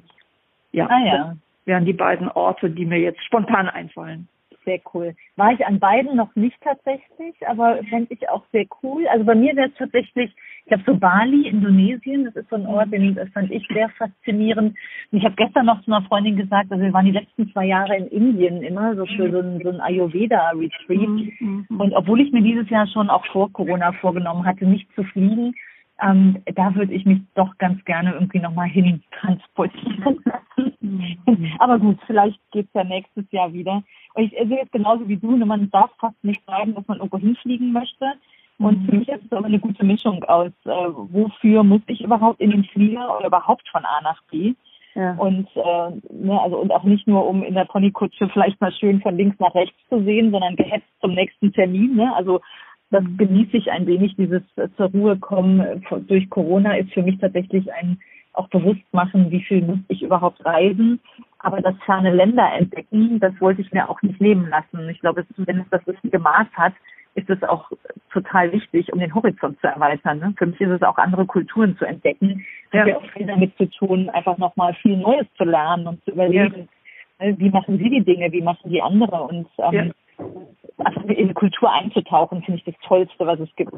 Ja, 0.71 0.87
ah, 0.87 1.05
ja. 1.05 1.17
das 1.17 1.37
wären 1.65 1.85
die 1.85 1.93
beiden 1.93 2.29
Orte, 2.29 2.69
die 2.69 2.85
mir 2.85 2.99
jetzt 2.99 3.23
spontan 3.23 3.69
einfallen 3.69 4.27
sehr 4.69 4.79
cool. 4.93 5.15
War 5.35 5.51
ich 5.51 5.65
an 5.65 5.79
beiden 5.79 6.15
noch 6.15 6.35
nicht 6.35 6.57
tatsächlich, 6.61 7.35
aber 7.47 7.79
fände 7.89 8.13
ich 8.13 8.29
auch 8.29 8.43
sehr 8.51 8.65
cool. 8.83 9.07
Also 9.07 9.25
bei 9.25 9.33
mir 9.33 9.55
wäre 9.55 9.69
es 9.69 9.75
tatsächlich, 9.75 10.31
ich 10.61 10.67
glaube 10.67 10.83
so 10.85 10.95
Bali, 10.95 11.47
Indonesien, 11.47 12.25
das 12.25 12.35
ist 12.35 12.49
so 12.49 12.55
ein 12.55 12.67
Ort, 12.67 12.91
den 12.91 13.15
das 13.15 13.29
fand 13.29 13.51
ich 13.51 13.67
sehr 13.73 13.89
faszinierend. 13.89 14.77
Und 15.11 15.17
ich 15.17 15.25
habe 15.25 15.35
gestern 15.35 15.65
noch 15.65 15.81
zu 15.83 15.91
einer 15.91 16.05
Freundin 16.05 16.35
gesagt, 16.35 16.71
also 16.71 16.83
wir 16.83 16.93
waren 16.93 17.05
die 17.05 17.19
letzten 17.19 17.51
zwei 17.51 17.65
Jahre 17.65 17.97
in 17.97 18.07
Indien 18.09 18.61
immer, 18.61 18.95
so 18.95 19.07
für 19.07 19.31
so 19.31 19.39
ein, 19.39 19.59
so 19.63 19.69
ein 19.69 19.81
Ayurveda-Retreat. 19.81 21.09
Mhm, 21.39 21.65
mhm. 21.69 21.79
Und 21.79 21.93
obwohl 21.93 22.21
ich 22.21 22.31
mir 22.31 22.43
dieses 22.43 22.69
Jahr 22.69 22.85
schon 22.87 23.09
auch 23.09 23.25
vor 23.27 23.51
Corona 23.51 23.91
vorgenommen 23.93 24.45
hatte, 24.45 24.65
nicht 24.65 24.87
zu 24.93 25.03
fliegen, 25.03 25.55
ähm, 26.01 26.41
da 26.55 26.73
würde 26.75 26.93
ich 26.93 27.05
mich 27.05 27.21
doch 27.35 27.57
ganz 27.57 27.83
gerne 27.85 28.13
irgendwie 28.13 28.39
nochmal 28.39 28.67
hin 28.67 29.01
transportieren 29.19 30.19
lassen. 30.25 30.73
Mhm. 30.79 31.51
Aber 31.59 31.79
gut, 31.79 31.97
vielleicht 32.07 32.39
geht's 32.51 32.73
ja 32.73 32.83
nächstes 32.83 33.25
Jahr 33.31 33.53
wieder. 33.53 33.83
Und 34.13 34.23
ich 34.23 34.31
sehe 34.31 34.61
es 34.63 34.71
genauso 34.71 35.07
wie 35.07 35.17
du, 35.17 35.35
man 35.37 35.69
darf 35.71 35.91
fast 35.99 36.23
nicht 36.23 36.43
sagen, 36.45 36.75
dass 36.75 36.87
man 36.87 36.97
irgendwo 36.97 37.17
hinfliegen 37.17 37.71
möchte. 37.71 38.05
Und 38.59 38.81
mhm. 38.81 38.85
für 38.85 38.95
mich 38.97 39.09
ist 39.09 39.25
es 39.25 39.31
aber 39.31 39.45
eine 39.45 39.59
gute 39.59 39.85
Mischung 39.85 40.23
aus, 40.25 40.51
äh, 40.65 40.69
wofür 40.69 41.63
muss 41.63 41.81
ich 41.87 42.01
überhaupt 42.01 42.41
in 42.41 42.51
den 42.51 42.65
Flieger 42.65 43.17
oder 43.17 43.27
überhaupt 43.27 43.67
von 43.69 43.85
A 43.85 44.01
nach 44.01 44.21
B. 44.29 44.53
Ja. 44.95 45.13
Und 45.13 45.47
äh, 45.55 46.13
ne, 46.13 46.41
also 46.41 46.57
und 46.57 46.71
auch 46.73 46.83
nicht 46.83 47.07
nur 47.07 47.25
um 47.25 47.43
in 47.43 47.53
der 47.53 47.65
Ponykutsche 47.65 48.27
vielleicht 48.29 48.59
mal 48.59 48.73
schön 48.73 49.01
von 49.01 49.15
links 49.15 49.39
nach 49.39 49.53
rechts 49.55 49.77
zu 49.87 50.03
sehen, 50.03 50.31
sondern 50.31 50.55
gehetzt 50.55 50.89
zum 50.99 51.13
nächsten 51.13 51.53
Termin. 51.53 51.95
Ne? 51.95 52.13
Also 52.15 52.41
das 52.91 53.03
genieße 53.17 53.57
ich 53.57 53.71
ein 53.71 53.85
wenig, 53.85 54.15
dieses 54.15 54.41
äh, 54.55 54.67
zur 54.77 54.87
Ruhe 54.87 55.17
kommen 55.17 55.59
äh, 55.59 55.79
durch 56.07 56.29
Corona 56.29 56.75
ist 56.75 56.93
für 56.93 57.03
mich 57.03 57.19
tatsächlich 57.19 57.71
ein 57.73 57.99
auch 58.33 58.47
bewusst 58.49 58.81
machen, 58.91 59.31
wie 59.31 59.41
viel 59.41 59.61
muss 59.63 59.79
ich 59.87 60.01
überhaupt 60.01 60.45
reisen. 60.45 60.99
Aber 61.39 61.61
das 61.61 61.75
ferne 61.85 62.13
Länder 62.13 62.49
entdecken, 62.53 63.19
das 63.19 63.33
wollte 63.39 63.61
ich 63.61 63.71
mir 63.71 63.89
auch 63.89 64.01
nicht 64.01 64.21
nehmen 64.21 64.49
lassen. 64.49 64.87
Ich 64.89 64.99
glaube, 65.01 65.25
wenn 65.37 65.59
es 65.59 65.69
das 65.71 65.85
richtige 65.87 66.19
Maß 66.19 66.47
hat, 66.53 66.73
ist 67.15 67.29
es 67.29 67.41
auch 67.43 67.69
total 68.11 68.51
wichtig, 68.51 68.93
um 68.93 68.99
den 68.99 69.13
Horizont 69.13 69.59
zu 69.59 69.67
erweitern. 69.67 70.19
Ne? 70.19 70.33
Für 70.37 70.45
mich 70.45 70.61
ist 70.61 70.69
es 70.69 70.83
auch 70.83 70.97
andere 70.97 71.25
Kulturen 71.25 71.75
zu 71.77 71.85
entdecken. 71.85 72.45
Das 72.71 72.87
ja. 72.87 72.95
hat 72.95 73.01
auch 73.01 73.11
viel 73.11 73.25
damit 73.25 73.57
zu 73.57 73.65
tun, 73.65 74.09
einfach 74.09 74.37
nochmal 74.37 74.73
viel 74.75 74.95
Neues 74.95 75.25
zu 75.35 75.43
lernen 75.43 75.87
und 75.87 76.03
zu 76.05 76.11
überlegen, 76.11 76.69
ja. 77.19 77.27
Ne, 77.27 77.39
wie 77.39 77.49
machen 77.49 77.77
sie 77.77 77.89
die 77.89 78.03
Dinge, 78.03 78.31
wie 78.31 78.41
machen 78.41 78.69
die 78.69 78.81
andere. 78.81 79.23
Und 79.23 79.47
ähm, 79.57 79.73
ja 79.73 79.83
also 80.77 80.99
in 81.07 81.33
Kultur 81.33 81.71
einzutauchen, 81.71 82.43
finde 82.43 82.59
ich 82.59 82.65
das 82.65 82.75
Tollste, 82.87 83.25
was 83.25 83.39
es 83.39 83.53
gibt. 83.55 83.73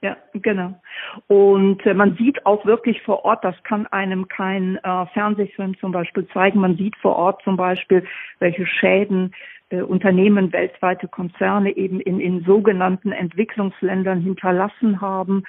Ja, 0.00 0.16
genau. 0.32 0.80
Und 1.26 1.84
äh, 1.84 1.92
man 1.92 2.16
sieht 2.16 2.46
auch 2.46 2.64
wirklich 2.64 3.02
vor 3.02 3.24
Ort, 3.24 3.44
das 3.44 3.60
kann 3.64 3.86
einem 3.88 4.28
kein 4.28 4.76
äh, 4.76 5.06
Fernsehfilm 5.06 5.76
zum 5.78 5.90
Beispiel 5.90 6.28
zeigen, 6.28 6.60
man 6.60 6.76
sieht 6.76 6.96
vor 6.96 7.16
Ort 7.16 7.42
zum 7.42 7.56
Beispiel, 7.56 8.04
welche 8.38 8.64
Schäden 8.64 9.34
äh, 9.70 9.82
Unternehmen, 9.82 10.52
weltweite 10.52 11.08
Konzerne 11.08 11.76
eben 11.76 12.00
in, 12.00 12.20
in 12.20 12.44
sogenannten 12.44 13.10
Entwicklungsländern 13.10 14.20
hinterlassen 14.20 15.00
haben. 15.00 15.42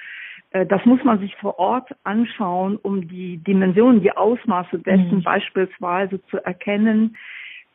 Äh, 0.50 0.66
das 0.66 0.84
muss 0.84 1.02
man 1.04 1.20
sich 1.20 1.36
vor 1.36 1.58
Ort 1.60 1.94
anschauen, 2.02 2.76
um 2.76 3.06
die 3.06 3.38
Dimensionen, 3.38 4.02
die 4.02 4.16
Ausmaße 4.16 4.80
dessen 4.80 5.18
mhm. 5.18 5.22
beispielsweise 5.22 6.22
zu 6.26 6.44
erkennen. 6.44 7.16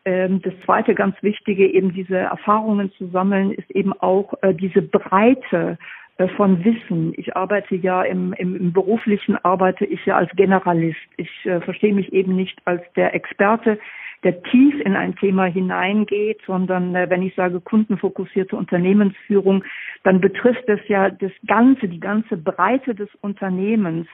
Ähm, 0.05 0.41
das 0.43 0.53
zweite 0.63 0.93
ganz 0.93 1.15
wichtige, 1.21 1.67
eben 1.67 1.91
diese 1.93 2.17
Erfahrungen 2.17 2.91
zu 2.93 3.07
sammeln, 3.07 3.51
ist 3.51 3.69
eben 3.71 3.91
auch 3.93 4.33
äh, 4.41 4.53
diese 4.53 4.83
Breite 4.83 5.77
äh, 6.17 6.27
von 6.29 6.63
Wissen. 6.63 7.13
Ich 7.17 7.35
arbeite 7.35 7.75
ja 7.75 8.03
im, 8.03 8.33
im, 8.33 8.55
im 8.55 8.71
beruflichen 8.71 9.35
arbeite 9.43 9.85
ich 9.85 10.05
ja 10.05 10.15
als 10.15 10.31
Generalist. 10.35 10.99
Ich 11.17 11.45
äh, 11.45 11.59
verstehe 11.61 11.93
mich 11.93 12.13
eben 12.13 12.35
nicht 12.35 12.61
als 12.65 12.81
der 12.95 13.15
Experte, 13.15 13.79
der 14.23 14.41
tief 14.43 14.79
in 14.81 14.95
ein 14.95 15.15
Thema 15.15 15.45
hineingeht, 15.45 16.39
sondern 16.45 16.95
äh, 16.95 17.09
wenn 17.09 17.21
ich 17.21 17.35
sage 17.35 17.59
kundenfokussierte 17.59 18.55
Unternehmensführung, 18.55 19.63
dann 20.03 20.21
betrifft 20.21 20.67
es 20.67 20.79
ja 20.87 21.09
das 21.09 21.31
Ganze, 21.47 21.87
die 21.87 21.99
ganze 21.99 22.37
Breite 22.37 22.95
des 22.95 23.09
Unternehmens 23.21 24.07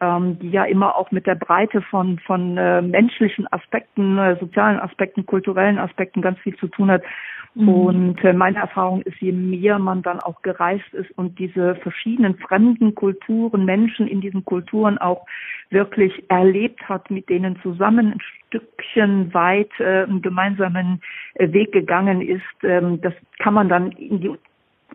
ähm, 0.00 0.38
die 0.38 0.50
ja 0.50 0.64
immer 0.64 0.96
auch 0.96 1.10
mit 1.10 1.26
der 1.26 1.34
Breite 1.34 1.82
von, 1.82 2.18
von 2.20 2.56
äh, 2.56 2.82
menschlichen 2.82 3.50
Aspekten, 3.52 4.18
äh, 4.18 4.36
sozialen 4.40 4.80
Aspekten, 4.80 5.26
kulturellen 5.26 5.78
Aspekten 5.78 6.22
ganz 6.22 6.38
viel 6.40 6.56
zu 6.56 6.68
tun 6.68 6.90
hat. 6.90 7.02
Mhm. 7.54 7.68
Und 7.68 8.24
äh, 8.24 8.32
meine 8.32 8.58
Erfahrung 8.58 9.02
ist, 9.02 9.20
je 9.20 9.32
mehr 9.32 9.78
man 9.78 10.02
dann 10.02 10.20
auch 10.20 10.42
gereist 10.42 10.92
ist 10.92 11.10
und 11.18 11.38
diese 11.38 11.74
verschiedenen 11.76 12.36
fremden 12.38 12.94
Kulturen, 12.94 13.64
Menschen 13.64 14.06
in 14.06 14.20
diesen 14.20 14.44
Kulturen 14.44 14.98
auch 14.98 15.26
wirklich 15.70 16.24
erlebt 16.30 16.88
hat, 16.88 17.10
mit 17.10 17.28
denen 17.28 17.60
zusammen 17.62 18.12
ein 18.12 18.20
Stückchen 18.46 19.34
weit 19.34 19.70
äh, 19.78 20.04
einen 20.04 20.22
gemeinsamen 20.22 21.00
äh, 21.34 21.52
Weg 21.52 21.72
gegangen 21.72 22.20
ist, 22.20 22.42
ähm, 22.62 23.00
das 23.00 23.14
kann 23.38 23.54
man 23.54 23.68
dann 23.68 23.92
in 23.92 24.20
die 24.20 24.30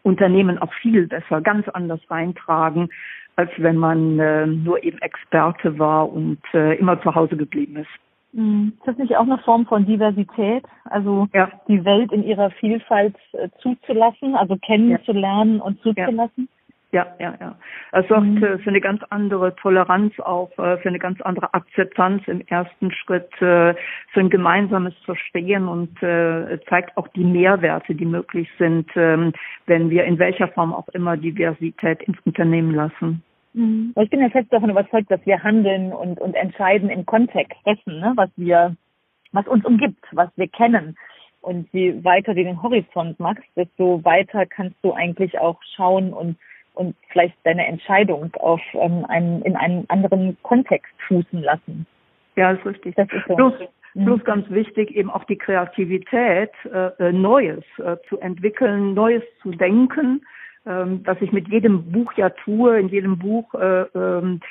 Unternehmen 0.05 0.59
auch 0.59 0.71
viel 0.73 1.07
besser, 1.07 1.41
ganz 1.41 1.67
anders 1.69 1.99
reintragen, 2.09 2.89
als 3.35 3.49
wenn 3.57 3.77
man 3.77 4.19
äh, 4.19 4.45
nur 4.45 4.83
eben 4.83 4.99
Experte 4.99 5.77
war 5.79 6.11
und 6.11 6.39
äh, 6.53 6.75
immer 6.75 7.01
zu 7.01 7.15
Hause 7.15 7.35
geblieben 7.35 7.77
ist. 7.77 7.89
Mhm. 8.31 8.73
Ist 8.77 8.87
das 8.87 8.97
nicht 8.97 9.15
auch 9.17 9.23
eine 9.23 9.39
Form 9.39 9.65
von 9.65 9.85
Diversität? 9.85 10.63
Also 10.85 11.27
ja. 11.33 11.49
die 11.67 11.83
Welt 11.83 12.11
in 12.11 12.23
ihrer 12.23 12.51
Vielfalt 12.51 13.15
äh, 13.33 13.49
zuzulassen, 13.61 14.35
also 14.35 14.57
kennenzulernen 14.57 15.57
ja. 15.57 15.63
und 15.63 15.81
zuzulassen? 15.81 16.47
Ja, 16.95 17.07
ja, 17.19 17.33
ja. 17.41 17.55
Es 17.91 18.07
sorgt 18.07 18.25
mhm. 18.25 18.59
für 18.59 18.69
eine 18.69 18.79
ganz 18.79 19.01
andere 19.09 19.53
Toleranz 19.57 20.17
auch, 20.21 20.49
äh, 20.57 20.77
für 20.77 20.87
eine 20.87 20.97
ganz 20.97 21.19
andere 21.19 21.53
Akzeptanz 21.53 22.25
im 22.27 22.39
ersten 22.47 22.89
Schritt, 22.93 23.29
äh, 23.41 23.75
für 24.13 24.21
ein 24.21 24.29
gemeinsames 24.29 24.93
Verstehen 25.03 25.67
und 25.67 25.99
zeigt 25.99 26.95
auch 26.95 27.09
die 27.09 27.25
Mehrwerte, 27.25 27.95
die 27.95 28.05
möglich 28.05 28.47
sind, 28.57 28.89
ähm, 28.95 29.33
wenn 29.65 29.89
wir 29.89 30.05
in 30.05 30.19
welcher 30.19 30.47
Form 30.47 30.73
auch 30.73 30.87
immer 30.89 31.17
Diversität 31.17 32.01
ins 32.03 32.17
Unternehmen 32.25 32.73
lassen. 32.73 33.21
Mhm. 33.51 33.93
Ich 34.01 34.09
bin 34.09 34.21
ja 34.21 34.29
fest 34.29 34.47
davon 34.51 34.69
überzeugt, 34.69 35.11
dass 35.11 35.25
wir 35.25 35.43
handeln 35.43 35.91
und, 35.91 36.21
und 36.21 36.33
entscheiden 36.35 36.89
im 36.89 37.05
Kontext 37.05 37.57
dessen, 37.65 37.99
ne, 37.99 38.13
was 38.15 38.29
wir, 38.37 38.73
was 39.33 39.47
uns 39.47 39.65
umgibt, 39.65 40.05
was 40.13 40.29
wir 40.37 40.47
kennen. 40.47 40.95
Und 41.41 41.67
je 41.73 42.03
weiter 42.03 42.33
du 42.33 42.43
den 42.43 42.61
Horizont 42.63 43.19
machst, 43.19 43.43
desto 43.55 44.03
weiter 44.03 44.45
kannst 44.45 44.77
du 44.81 44.93
eigentlich 44.93 45.37
auch 45.37 45.59
schauen 45.75 46.13
und 46.13 46.37
und 46.75 46.95
vielleicht 47.09 47.35
deine 47.43 47.65
Entscheidung 47.65 48.33
auf 48.35 48.61
ähm, 48.73 49.05
einen, 49.07 49.41
in 49.43 49.55
einen 49.55 49.89
anderen 49.89 50.37
Kontext 50.43 50.93
fußen 51.07 51.41
lassen. 51.41 51.85
Ja, 52.35 52.51
das 52.51 52.59
ist 52.59 52.65
richtig. 52.65 52.95
Das 52.95 53.07
ist 53.11 53.27
so. 53.27 53.35
Plus, 53.35 53.53
mhm. 53.93 54.23
ganz 54.23 54.49
wichtig 54.49 54.95
eben 54.95 55.09
auch 55.09 55.23
die 55.23 55.37
Kreativität, 55.37 56.51
äh, 56.65 56.87
äh 56.99 57.11
Neues 57.11 57.63
äh, 57.77 57.97
zu 58.09 58.19
entwickeln, 58.19 58.93
Neues 58.93 59.23
zu 59.41 59.51
denken, 59.51 60.25
ähm, 60.65 61.01
was 61.05 61.21
ich 61.21 61.31
mit 61.31 61.47
jedem 61.47 61.91
Buch 61.91 62.13
ja 62.13 62.29
tue. 62.29 62.79
In 62.79 62.89
jedem 62.89 63.17
Buch 63.17 63.53
äh, 63.53 63.83
ähm, 63.95 64.41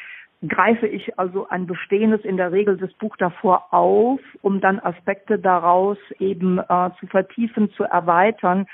greife 0.49 0.87
ich 0.87 1.19
also 1.19 1.49
ein 1.49 1.67
bestehendes, 1.67 2.25
in 2.25 2.37
der 2.37 2.53
Regel 2.53 2.77
das 2.77 2.93
Buch 2.95 3.17
davor 3.17 3.73
auf, 3.73 4.21
um 4.43 4.61
dann 4.61 4.81
Aspekte 4.81 5.39
daraus 5.39 5.99
eben 6.19 6.59
äh, 6.59 6.91
zu 7.01 7.07
vertiefen, 7.07 7.71
zu 7.73 7.85
erweitern. 7.85 8.67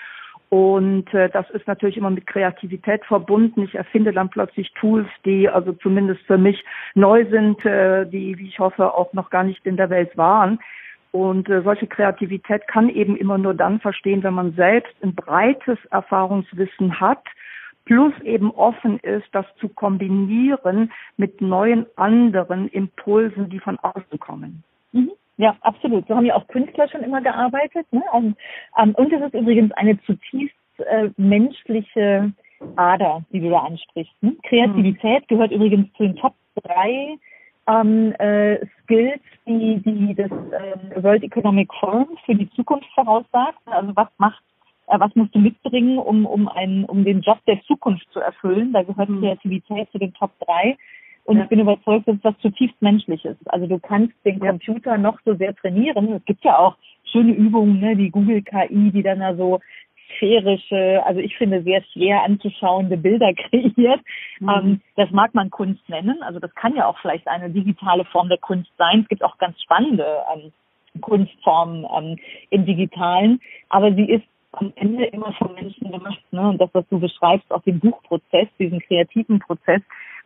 Und 0.50 1.14
äh, 1.14 1.30
das 1.30 1.48
ist 1.50 1.68
natürlich 1.68 1.96
immer 1.96 2.10
mit 2.10 2.26
Kreativität 2.26 3.04
verbunden. 3.04 3.62
Ich 3.62 3.76
erfinde 3.76 4.12
dann 4.12 4.30
plötzlich 4.30 4.72
Tools, 4.74 5.06
die 5.24 5.48
also 5.48 5.72
zumindest 5.74 6.22
für 6.26 6.38
mich 6.38 6.64
neu 6.94 7.24
sind, 7.30 7.64
äh, 7.64 8.04
die, 8.04 8.36
wie 8.36 8.48
ich 8.48 8.58
hoffe, 8.58 8.92
auch 8.92 9.12
noch 9.12 9.30
gar 9.30 9.44
nicht 9.44 9.64
in 9.64 9.76
der 9.76 9.90
Welt 9.90 10.16
waren. 10.16 10.58
Und 11.12 11.48
äh, 11.48 11.62
solche 11.62 11.86
Kreativität 11.86 12.66
kann 12.66 12.88
eben 12.88 13.16
immer 13.16 13.38
nur 13.38 13.54
dann 13.54 13.78
verstehen, 13.78 14.24
wenn 14.24 14.34
man 14.34 14.52
selbst 14.54 14.92
ein 15.02 15.14
breites 15.14 15.78
Erfahrungswissen 15.92 16.98
hat, 16.98 17.22
plus 17.84 18.12
eben 18.22 18.50
offen 18.50 18.98
ist, 19.00 19.26
das 19.32 19.46
zu 19.60 19.68
kombinieren 19.68 20.90
mit 21.16 21.40
neuen 21.40 21.86
anderen 21.94 22.68
Impulsen, 22.68 23.50
die 23.50 23.60
von 23.60 23.78
außen 23.78 24.18
kommen. 24.18 24.64
Mhm. 24.92 25.12
Ja, 25.40 25.56
absolut. 25.62 26.06
So 26.06 26.14
haben 26.14 26.26
ja 26.26 26.36
auch 26.36 26.46
Künstler 26.48 26.86
schon 26.90 27.02
immer 27.02 27.22
gearbeitet. 27.22 27.86
Ne? 27.92 28.02
Und, 28.12 28.36
ähm, 28.76 28.94
und 28.94 29.10
es 29.10 29.22
ist 29.22 29.32
übrigens 29.32 29.72
eine 29.72 29.98
zutiefst 30.02 30.54
äh, 30.76 31.08
menschliche 31.16 32.32
Ader, 32.76 33.24
die 33.32 33.40
du 33.40 33.48
da 33.48 33.60
ansprichst. 33.60 34.12
Ne? 34.22 34.36
Kreativität 34.42 35.22
mhm. 35.22 35.26
gehört 35.28 35.50
übrigens 35.50 35.90
zu 35.94 36.02
den 36.02 36.16
Top 36.16 36.34
drei 36.62 37.16
ähm, 37.66 38.12
äh, 38.18 38.58
Skills, 38.82 39.22
die, 39.46 39.80
die 39.82 40.14
das 40.14 40.30
äh, 40.30 41.02
World 41.02 41.22
Economic 41.22 41.72
Forum 41.72 42.18
für 42.26 42.34
die 42.34 42.50
Zukunft 42.50 42.88
voraussagt. 42.94 43.60
Also 43.64 43.96
was 43.96 44.08
macht, 44.18 44.42
äh, 44.88 45.00
was 45.00 45.14
musst 45.14 45.34
du 45.34 45.38
mitbringen, 45.38 45.98
um, 45.98 46.26
um, 46.26 46.48
einen, 46.48 46.84
um 46.84 47.02
den 47.02 47.22
Job 47.22 47.38
der 47.46 47.62
Zukunft 47.62 48.06
zu 48.12 48.20
erfüllen? 48.20 48.74
Da 48.74 48.82
gehört 48.82 49.08
mhm. 49.08 49.22
Kreativität 49.22 49.90
zu 49.90 49.98
den 49.98 50.12
Top 50.12 50.32
drei. 50.40 50.76
Und 51.24 51.36
ja. 51.36 51.44
ich 51.44 51.48
bin 51.48 51.60
überzeugt, 51.60 52.08
dass 52.08 52.16
das 52.22 52.38
zutiefst 52.38 52.80
menschlich 52.80 53.24
ist. 53.24 53.38
Also 53.46 53.66
du 53.66 53.78
kannst 53.78 54.14
den 54.24 54.40
Computer 54.40 54.98
noch 54.98 55.18
so 55.24 55.34
sehr 55.34 55.54
trainieren. 55.54 56.12
Es 56.12 56.24
gibt 56.24 56.44
ja 56.44 56.58
auch 56.58 56.76
schöne 57.12 57.32
Übungen, 57.32 57.80
ne, 57.80 57.96
die 57.96 58.10
Google 58.10 58.42
KI, 58.42 58.90
die 58.90 59.02
dann 59.02 59.20
da 59.20 59.34
so 59.34 59.60
sphärische, 60.16 61.02
also 61.04 61.20
ich 61.20 61.36
finde 61.36 61.62
sehr 61.62 61.82
schwer 61.92 62.22
anzuschauende 62.24 62.96
Bilder 62.96 63.32
kreiert. 63.50 64.00
Mhm. 64.40 64.48
Ähm, 64.48 64.80
das 64.96 65.10
mag 65.10 65.34
man 65.34 65.50
Kunst 65.50 65.88
nennen. 65.88 66.22
Also 66.22 66.40
das 66.40 66.54
kann 66.54 66.74
ja 66.74 66.86
auch 66.86 66.98
vielleicht 67.00 67.28
eine 67.28 67.50
digitale 67.50 68.04
Form 68.06 68.28
der 68.28 68.38
Kunst 68.38 68.70
sein. 68.76 69.00
Es 69.02 69.08
gibt 69.08 69.24
auch 69.24 69.38
ganz 69.38 69.60
spannende 69.62 70.06
ähm, 70.34 70.52
Kunstformen 71.00 71.86
ähm, 71.96 72.16
im 72.50 72.66
Digitalen, 72.66 73.40
aber 73.68 73.94
sie 73.94 74.10
ist 74.10 74.24
am 74.52 74.72
Ende 74.74 75.04
immer 75.06 75.32
von 75.34 75.54
Menschen 75.54 75.90
gemacht. 75.92 76.20
Ne? 76.32 76.48
Und 76.48 76.60
das, 76.60 76.70
was 76.72 76.84
du 76.88 76.98
beschreibst, 76.98 77.50
auch 77.52 77.62
den 77.62 77.78
Buchprozess, 77.78 78.48
diesen 78.58 78.80
kreativen 78.80 79.38
Prozess, 79.38 79.80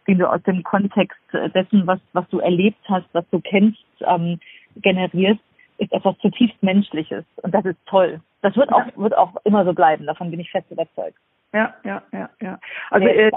den 0.07 0.19
du 0.19 0.31
aus 0.31 0.43
dem 0.43 0.63
Kontext 0.63 1.19
dessen, 1.55 1.87
was, 1.87 2.01
was 2.13 2.29
du 2.29 2.39
erlebt 2.41 2.79
hast, 2.89 3.07
was 3.13 3.25
du 3.31 3.41
kennst, 3.41 3.85
ähm, 4.01 4.39
generierst, 4.77 5.41
ist 5.79 5.93
etwas 5.93 6.17
zutiefst 6.19 6.63
Menschliches. 6.63 7.25
Und 7.43 7.55
das 7.55 7.65
ist 7.65 7.79
toll. 7.87 8.21
Das 8.43 8.57
wird 8.57 8.73
auch, 8.73 8.85
wird 8.97 9.17
auch 9.17 9.35
immer 9.45 9.65
so 9.65 9.73
bleiben. 9.73 10.07
Davon 10.07 10.31
bin 10.31 10.41
ich 10.41 10.51
fest 10.51 10.71
überzeugt. 10.71 11.17
Ja, 11.53 11.73
ja, 11.85 12.03
ja, 12.13 12.29
ja. 12.43 12.59
Also 12.91 13.07
äh, 13.07 13.31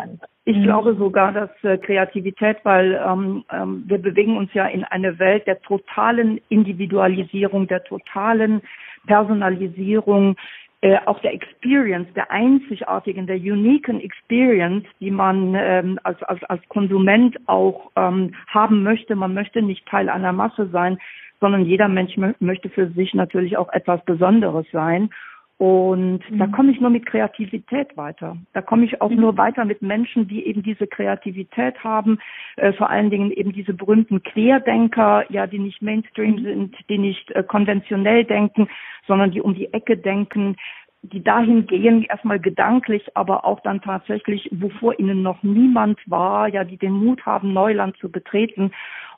ich 0.46 0.58
mhm. 0.58 0.64
glaube 0.64 0.96
sogar, 0.96 1.32
dass 1.32 1.52
äh, 1.64 1.78
Kreativität, 1.78 2.58
weil 2.64 3.00
ähm, 3.06 3.46
ähm, 3.52 3.84
wir 3.86 4.00
bewegen 4.00 4.38
uns 4.38 4.52
ja 4.54 4.66
in 4.66 4.84
eine 4.84 5.20
Welt 5.20 5.46
der 5.46 5.62
totalen 5.62 6.42
Individualisierung, 6.50 7.68
der 7.68 7.84
totalen 7.84 8.64
Personalisierung, 9.06 10.36
äh, 10.82 10.98
auch 11.06 11.20
der 11.22 11.34
Experience, 11.34 12.08
der 12.14 12.30
einzigartigen, 12.30 13.26
der 13.26 13.38
uniken 13.38 14.00
Experience, 14.00 14.86
die 15.00 15.10
man 15.10 15.56
ähm, 15.56 16.00
als, 16.04 16.22
als, 16.24 16.44
als 16.44 16.62
Konsument 16.70 17.38
auch 17.48 17.92
ähm, 17.96 18.36
haben 18.48 18.84
möchte. 18.84 19.16
Man 19.16 19.34
möchte 19.34 19.62
nicht 19.62 19.88
Teil 19.88 20.08
einer 20.08 20.34
Masse 20.34 20.70
sein, 20.72 21.00
sondern 21.40 21.66
jeder 21.66 21.88
Mensch 21.88 22.16
möchte 22.40 22.70
für 22.70 22.90
sich 22.92 23.14
natürlich 23.14 23.58
auch 23.58 23.70
etwas 23.70 24.04
Besonderes 24.06 24.66
sein. 24.72 25.10
Und 25.58 26.20
mhm. 26.30 26.38
da 26.38 26.48
komme 26.48 26.72
ich 26.72 26.80
nur 26.80 26.92
mit 26.92 27.08
Kreativität 27.08 27.98
weiter. 27.98 28.38
Da 28.54 28.62
komme 28.62 28.86
ich 28.86 29.02
auch 29.02 29.10
mhm. 29.10 29.22
nur 29.22 29.38
weiter 29.38 29.66
mit 29.66 29.82
Menschen, 29.82 30.28
die 30.28 30.46
eben 30.46 30.62
diese 30.62 30.86
Kreativität 30.86 31.84
haben, 31.84 32.20
äh, 32.58 32.74
vor 32.74 32.90
allen 32.90 33.10
Dingen 33.10 33.32
eben 33.32 33.54
diese 33.54 33.74
berühmten 33.74 34.22
Querdenker, 34.22 35.26
ja, 35.30 35.48
die 35.48 35.60
nicht 35.60 35.82
Mainstream 35.82 36.36
mhm. 36.36 36.44
sind, 36.44 36.76
die 36.90 37.00
nicht 37.00 37.32
äh, 37.32 37.44
konventionell 37.44 38.24
denken, 38.24 38.68
sondern 39.08 39.32
die 39.32 39.42
um 39.42 39.56
die 39.56 39.74
Ecke 39.74 39.98
denken, 39.98 40.58
die 41.02 41.24
dahin 41.24 41.68
gehen, 41.68 42.04
erstmal 42.04 42.40
gedanklich, 42.40 43.16
aber 43.16 43.46
auch 43.46 43.60
dann 43.62 43.82
tatsächlich, 43.82 44.50
wovor 44.52 45.00
ihnen 45.00 45.22
noch 45.22 45.42
niemand 45.42 46.00
war, 46.06 46.48
ja, 46.50 46.64
die 46.64 46.78
den 46.78 46.94
Mut 46.94 47.26
haben, 47.26 47.54
Neuland 47.54 47.98
zu 47.98 48.12
betreten 48.12 48.72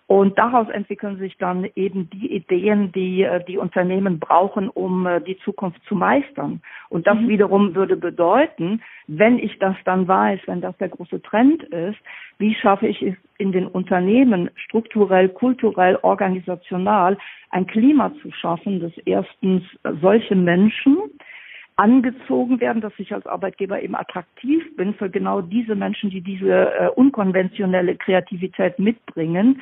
Und 0.10 0.40
daraus 0.40 0.68
entwickeln 0.70 1.20
sich 1.20 1.38
dann 1.38 1.68
eben 1.76 2.10
die 2.10 2.34
Ideen, 2.34 2.92
die 2.92 3.22
äh, 3.22 3.44
die 3.46 3.60
Unternehmen 3.60 4.18
brauchen, 4.18 4.68
um 4.68 5.06
äh, 5.06 5.22
die 5.22 5.38
Zukunft 5.38 5.80
zu 5.88 5.94
meistern. 5.94 6.64
Und 6.90 7.06
das 7.06 7.20
mhm. 7.20 7.28
wiederum 7.28 7.76
würde 7.76 7.96
bedeuten, 7.96 8.82
wenn 9.06 9.38
ich 9.38 9.60
das 9.60 9.76
dann 9.86 10.08
weiß, 10.08 10.40
wenn 10.48 10.62
das 10.62 10.76
der 10.78 10.90
große 10.90 11.22
Trend 11.22 11.62
ist, 11.62 12.00
wie 12.40 12.56
schaffe 12.56 12.88
ich 12.88 13.04
es 13.04 13.14
in 13.38 13.52
den 13.52 13.68
Unternehmen 13.68 14.50
strukturell, 14.56 15.30
kulturell, 15.30 16.00
organisational 16.02 17.16
ein 17.52 17.68
Klima 17.68 18.12
zu 18.24 18.32
schaffen, 18.32 18.80
dass 18.80 18.98
erstens 19.06 19.62
solche 20.02 20.36
Menschen 20.36 20.98
angezogen 21.76 22.60
werden, 22.60 22.82
dass 22.82 22.94
ich 22.98 23.14
als 23.14 23.28
Arbeitgeber 23.28 23.82
eben 23.82 23.96
attraktiv 23.96 24.76
bin 24.76 24.96
für 24.96 25.10
genau 25.10 25.42
diese 25.42 25.76
Menschen, 25.76 26.10
die 26.10 26.22
diese 26.22 26.74
äh, 26.74 26.90
unkonventionelle 26.90 27.96
Kreativität 27.96 28.80
mitbringen 28.80 29.62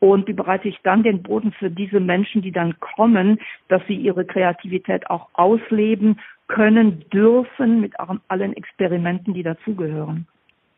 und 0.00 0.28
wie 0.28 0.32
bereite 0.32 0.68
ich 0.68 0.78
dann 0.82 1.02
den 1.02 1.22
Boden 1.22 1.52
für 1.52 1.70
diese 1.70 2.00
Menschen, 2.00 2.42
die 2.42 2.52
dann 2.52 2.78
kommen, 2.80 3.38
dass 3.68 3.82
sie 3.88 3.96
ihre 3.96 4.24
Kreativität 4.24 5.10
auch 5.10 5.28
ausleben 5.32 6.20
können, 6.46 7.04
dürfen 7.10 7.80
mit 7.80 7.94
allen 8.28 8.56
Experimenten, 8.56 9.34
die 9.34 9.42
dazugehören. 9.42 10.26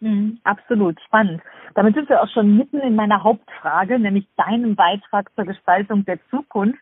Mhm, 0.00 0.38
absolut 0.44 0.98
spannend. 1.02 1.42
Damit 1.74 1.94
sind 1.94 2.08
wir 2.08 2.22
auch 2.22 2.28
schon 2.30 2.56
mitten 2.56 2.80
in 2.80 2.96
meiner 2.96 3.22
Hauptfrage, 3.22 3.98
nämlich 3.98 4.26
deinem 4.36 4.74
Beitrag 4.74 5.30
zur 5.34 5.44
Gestaltung 5.44 6.04
der 6.06 6.18
Zukunft. 6.30 6.80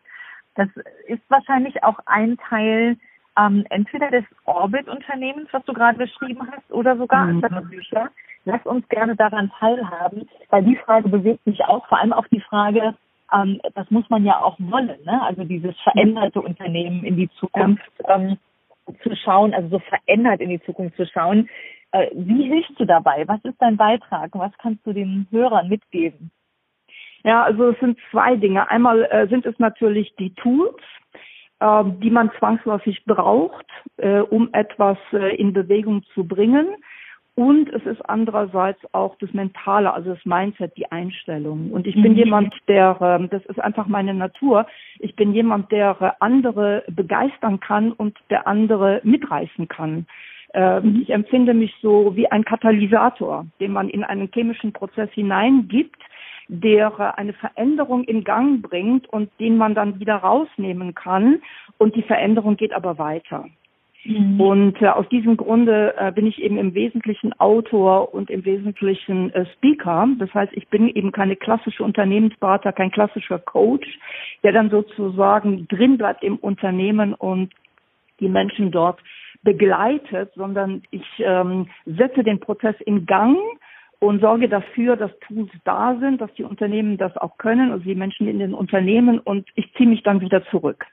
Das 0.55 0.69
ist 1.07 1.21
wahrscheinlich 1.27 1.83
auch 1.83 1.99
ein 2.05 2.37
Teil 2.37 2.97
ähm, 3.37 3.65
entweder 3.69 4.09
des 4.09 4.23
Orbit-Unternehmens, 4.45 5.49
was 5.51 5.63
du 5.65 5.73
gerade 5.73 5.97
beschrieben 5.97 6.47
hast, 6.51 6.71
oder 6.71 6.97
sogar 6.97 7.25
mhm. 7.25 7.43
anderer 7.43 7.61
Bücher. 7.61 8.09
Lass 8.51 8.65
uns 8.65 8.87
gerne 8.89 9.15
daran 9.15 9.51
teilhaben, 9.59 10.27
weil 10.49 10.63
die 10.63 10.75
Frage 10.77 11.09
bewegt 11.09 11.45
mich 11.45 11.63
auch, 11.65 11.87
vor 11.87 11.99
allem 11.99 12.13
auch 12.13 12.27
die 12.27 12.41
Frage, 12.41 12.95
ähm, 13.31 13.61
das 13.75 13.89
muss 13.91 14.09
man 14.09 14.25
ja 14.25 14.41
auch 14.41 14.57
wollen, 14.59 15.03
ne? 15.05 15.21
also 15.21 15.43
dieses 15.43 15.75
veränderte 15.81 16.41
Unternehmen 16.41 17.03
in 17.03 17.15
die 17.15 17.29
Zukunft 17.39 17.91
ähm, 18.07 18.37
zu 19.03 19.15
schauen, 19.15 19.53
also 19.53 19.69
so 19.69 19.79
verändert 19.79 20.41
in 20.41 20.49
die 20.49 20.61
Zukunft 20.61 20.97
zu 20.97 21.05
schauen. 21.05 21.47
Äh, 21.91 22.07
wie 22.13 22.47
hilfst 22.47 22.79
du 22.79 22.85
dabei? 22.85 23.27
Was 23.27 23.43
ist 23.43 23.61
dein 23.61 23.77
Beitrag? 23.77 24.31
Was 24.33 24.51
kannst 24.57 24.85
du 24.85 24.93
den 24.93 25.27
Hörern 25.29 25.69
mitgeben? 25.69 26.31
Ja, 27.23 27.43
also 27.43 27.69
es 27.69 27.79
sind 27.79 27.99
zwei 28.11 28.35
Dinge. 28.35 28.69
Einmal 28.69 29.03
äh, 29.11 29.27
sind 29.27 29.45
es 29.45 29.59
natürlich 29.59 30.15
die 30.17 30.33
Tools, 30.35 30.81
äh, 31.59 31.83
die 32.01 32.09
man 32.09 32.31
zwangsläufig 32.39 33.03
braucht, 33.05 33.65
äh, 33.97 34.21
um 34.21 34.49
etwas 34.53 34.97
äh, 35.13 35.35
in 35.35 35.53
Bewegung 35.53 36.03
zu 36.13 36.25
bringen. 36.25 36.67
Und 37.39 37.69
es 37.69 37.85
ist 37.85 38.01
andererseits 38.01 38.81
auch 38.91 39.15
das 39.19 39.31
Mentale, 39.31 39.93
also 39.93 40.13
das 40.13 40.25
Mindset, 40.25 40.75
die 40.75 40.91
Einstellung. 40.91 41.71
Und 41.71 41.87
ich 41.87 41.95
bin 41.95 42.11
mhm. 42.11 42.17
jemand, 42.17 42.53
der, 42.67 42.97
ähm, 42.99 43.29
das 43.29 43.45
ist 43.45 43.61
einfach 43.61 43.87
meine 43.87 44.13
Natur, 44.13 44.67
ich 44.99 45.15
bin 45.15 45.33
jemand, 45.33 45.71
der 45.71 46.17
andere 46.19 46.83
begeistern 46.89 47.61
kann 47.61 47.93
und 47.93 48.17
der 48.29 48.45
andere 48.45 48.99
mitreißen 49.05 49.69
kann. 49.69 50.05
Ähm, 50.53 50.83
mhm. 50.83 51.01
Ich 51.03 51.11
empfinde 51.11 51.53
mich 51.53 51.73
so 51.81 52.13
wie 52.17 52.29
ein 52.29 52.43
Katalysator, 52.43 53.45
den 53.61 53.71
man 53.71 53.87
in 53.87 54.03
einen 54.03 54.29
chemischen 54.33 54.73
Prozess 54.73 55.09
hineingibt, 55.13 56.01
der 56.49 57.17
eine 57.17 57.31
Veränderung 57.31 58.03
in 58.03 58.25
Gang 58.25 58.61
bringt 58.61 59.07
und 59.07 59.29
den 59.39 59.55
man 59.55 59.75
dann 59.75 60.01
wieder 60.01 60.15
rausnehmen 60.15 60.93
kann. 60.93 61.41
Und 61.77 61.95
die 61.95 62.03
Veränderung 62.03 62.57
geht 62.57 62.73
aber 62.73 62.97
weiter. 62.97 63.45
Mhm. 64.05 64.39
Und 64.39 64.81
äh, 64.81 64.87
aus 64.87 65.07
diesem 65.09 65.35
Grunde 65.35 65.93
äh, 65.97 66.11
bin 66.11 66.25
ich 66.25 66.41
eben 66.41 66.57
im 66.57 66.73
Wesentlichen 66.73 67.37
Autor 67.39 68.13
und 68.13 68.29
im 68.29 68.45
Wesentlichen 68.45 69.33
äh, 69.33 69.45
Speaker. 69.57 70.07
Das 70.19 70.33
heißt, 70.33 70.53
ich 70.53 70.67
bin 70.69 70.87
eben 70.87 71.11
keine 71.11 71.35
klassische 71.35 71.83
Unternehmensberater, 71.83 72.71
kein 72.71 72.91
klassischer 72.91 73.39
Coach, 73.39 73.87
der 74.43 74.53
dann 74.53 74.69
sozusagen 74.69 75.67
drin 75.67 75.97
bleibt 75.97 76.23
im 76.23 76.37
Unternehmen 76.37 77.13
und 77.13 77.53
die 78.19 78.29
Menschen 78.29 78.71
dort 78.71 78.99
begleitet, 79.43 80.31
sondern 80.35 80.83
ich 80.91 81.05
ähm, 81.19 81.67
setze 81.85 82.23
den 82.23 82.39
Prozess 82.39 82.75
in 82.85 83.05
Gang 83.05 83.37
und 83.99 84.21
sorge 84.21 84.49
dafür, 84.49 84.95
dass 84.95 85.11
Tools 85.27 85.49
da 85.65 85.97
sind, 85.99 86.21
dass 86.21 86.33
die 86.33 86.43
Unternehmen 86.43 86.97
das 86.97 87.15
auch 87.17 87.37
können, 87.37 87.71
also 87.71 87.83
die 87.83 87.95
Menschen 87.95 88.27
in 88.27 88.39
den 88.39 88.53
Unternehmen 88.53 89.19
und 89.19 89.47
ich 89.55 89.73
ziehe 89.73 89.89
mich 89.89 90.03
dann 90.03 90.21
wieder 90.21 90.45
zurück. 90.47 90.85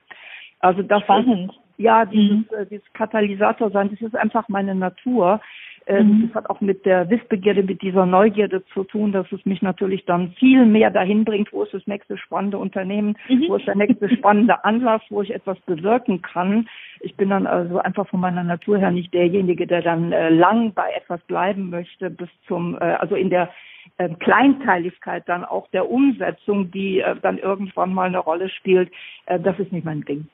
Also 0.61 0.83
das 0.83 1.03
Spannend. 1.03 1.53
Ist, 1.53 1.66
ja, 1.79 2.05
dieses, 2.05 2.39
mhm. 2.39 2.47
äh, 2.59 2.67
dieses 2.67 2.93
Katalysator 2.93 3.71
sein, 3.71 3.91
das 3.91 4.01
ist 4.01 4.17
einfach 4.17 4.49
meine 4.49 4.75
Natur. 4.75 5.41
Ähm, 5.89 6.09
mhm. 6.09 6.23
Das 6.27 6.35
hat 6.43 6.51
auch 6.51 6.61
mit 6.61 6.85
der 6.85 7.09
Wissbegierde, 7.11 7.63
mit 7.63 7.81
dieser 7.81 8.07
Neugierde 8.07 8.65
zu 8.75 8.83
tun, 8.83 9.13
dass 9.13 9.31
es 9.31 9.45
mich 9.47 9.63
natürlich 9.63 10.05
dann 10.05 10.33
viel 10.33 10.67
mehr 10.67 10.91
dahin 10.91 11.25
bringt, 11.25 11.53
wo 11.53 11.63
ist 11.63 11.75
das 11.75 11.87
nächste 11.87 12.19
spannende 12.19 12.59
Unternehmen, 12.59 13.17
mhm. 13.29 13.45
wo 13.49 13.57
ist 13.57 13.69
der 13.69 13.77
nächste 13.77 14.09
spannende 14.11 14.65
Anlass, 14.65 15.03
wo 15.11 15.23
ich 15.23 15.33
etwas 15.33 15.59
bewirken 15.61 16.23
kann. 16.23 16.69
Ich 17.01 17.15
bin 17.17 17.31
dann 17.31 17.47
also 17.47 17.79
einfach 17.79 18.09
von 18.09 18.19
meiner 18.19 18.43
Natur 18.43 18.79
her 18.79 18.91
nicht 18.91 19.15
derjenige, 19.15 19.67
der 19.67 19.83
dann 19.83 20.11
äh, 20.11 20.29
lang 20.29 20.73
bei 20.73 20.91
etwas 20.91 21.21
bleiben 21.23 21.71
möchte, 21.71 22.11
bis 22.11 22.29
zum, 22.49 22.75
äh, 22.75 22.97
also 22.99 23.15
in 23.15 23.31
der 23.31 23.51
äh, 23.99 24.09
Kleinteiligkeit 24.09 25.29
dann 25.29 25.45
auch 25.45 25.69
der 25.69 25.89
Umsetzung, 25.89 26.73
die 26.73 26.99
äh, 26.99 27.15
dann 27.23 27.39
irgendwann 27.39 27.95
mal 27.95 28.09
eine 28.09 28.19
Rolle 28.19 28.49
spielt. 28.49 28.91
Äh, 29.27 29.39
das 29.39 29.57
ist 29.61 29.71
nicht 29.71 29.85
mein 29.85 30.03
Ding. 30.03 30.27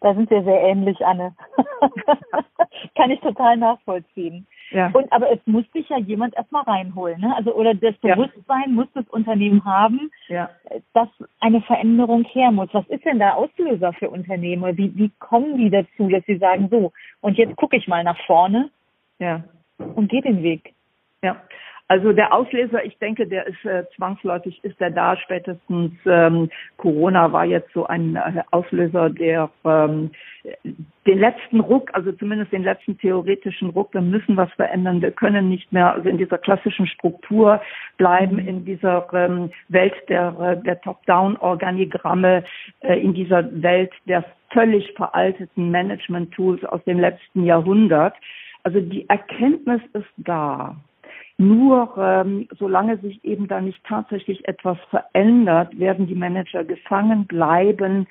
Da 0.00 0.14
sind 0.14 0.30
wir 0.30 0.42
sehr 0.44 0.60
ähnlich, 0.60 1.04
Anne. 1.04 1.34
Kann 2.94 3.10
ich 3.10 3.20
total 3.20 3.56
nachvollziehen. 3.56 4.46
Ja. 4.70 4.90
Und 4.92 5.10
aber 5.12 5.30
es 5.32 5.38
muss 5.46 5.64
sich 5.72 5.88
ja 5.88 5.98
jemand 5.98 6.34
erstmal 6.36 6.62
reinholen, 6.64 7.20
ne? 7.20 7.34
Also 7.36 7.54
oder 7.54 7.74
das 7.74 7.96
Bewusstsein 7.98 8.64
ja. 8.66 8.72
muss 8.72 8.88
das 8.94 9.06
Unternehmen 9.08 9.64
haben, 9.64 10.10
ja. 10.28 10.50
dass 10.92 11.08
eine 11.40 11.62
Veränderung 11.62 12.24
her 12.24 12.50
muss. 12.50 12.68
Was 12.72 12.86
ist 12.88 13.04
denn 13.04 13.18
der 13.18 13.36
Auslöser 13.36 13.92
für 13.94 14.10
Unternehmen? 14.10 14.76
Wie, 14.76 14.94
wie 14.96 15.10
kommen 15.18 15.56
die 15.56 15.70
dazu, 15.70 16.08
dass 16.08 16.24
sie 16.26 16.38
sagen, 16.38 16.68
so, 16.70 16.92
und 17.20 17.38
jetzt 17.38 17.56
gucke 17.56 17.76
ich 17.76 17.88
mal 17.88 18.04
nach 18.04 18.18
vorne 18.26 18.70
ja. 19.18 19.44
und 19.78 20.08
gehe 20.08 20.22
den 20.22 20.42
Weg? 20.42 20.74
Ja, 21.22 21.36
also 21.88 22.12
der 22.12 22.34
Auslöser, 22.34 22.84
ich 22.84 22.98
denke, 22.98 23.28
der 23.28 23.46
ist 23.46 23.64
äh, 23.64 23.84
zwangsläufig, 23.94 24.58
ist 24.64 24.80
der 24.80 24.90
da. 24.90 25.16
Spätestens 25.16 25.92
ähm, 26.04 26.50
Corona 26.78 27.32
war 27.32 27.44
jetzt 27.44 27.72
so 27.72 27.86
ein 27.86 28.16
äh, 28.16 28.42
Auslöser, 28.50 29.10
der 29.10 29.50
ähm, 29.64 30.10
den 31.06 31.18
letzten 31.18 31.60
Ruck, 31.60 31.90
also 31.94 32.10
zumindest 32.10 32.52
den 32.52 32.64
letzten 32.64 32.98
theoretischen 32.98 33.70
Ruck, 33.70 33.94
wir 33.94 34.00
müssen 34.00 34.36
was 34.36 34.52
verändern. 34.54 35.00
Wir 35.00 35.12
können 35.12 35.48
nicht 35.48 35.72
mehr 35.72 35.94
also 35.94 36.08
in 36.08 36.18
dieser 36.18 36.38
klassischen 36.38 36.88
Struktur 36.88 37.60
bleiben, 37.98 38.38
in 38.38 38.64
dieser 38.64 39.06
ähm, 39.12 39.50
Welt 39.68 39.94
der, 40.08 40.34
äh, 40.40 40.62
der 40.64 40.80
Top-Down-Organigramme, 40.80 42.42
äh, 42.80 43.00
in 43.00 43.14
dieser 43.14 43.48
Welt 43.62 43.92
der 44.06 44.24
völlig 44.50 44.92
veralteten 44.94 45.70
Management-Tools 45.70 46.64
aus 46.64 46.82
dem 46.84 46.98
letzten 46.98 47.44
Jahrhundert. 47.44 48.14
Also 48.64 48.80
die 48.80 49.08
Erkenntnis 49.08 49.80
ist 49.92 50.12
da. 50.16 50.76
Nur 51.38 51.94
ähm, 51.98 52.48
solange 52.58 52.96
sich 52.98 53.22
eben 53.24 53.46
da 53.46 53.60
nicht 53.60 53.84
tatsächlich 53.84 54.48
etwas 54.48 54.78
verändert, 54.88 55.78
werden 55.78 56.06
die 56.06 56.14
Manager 56.14 56.64
gefangen 56.64 57.26
bleiben 57.26 58.06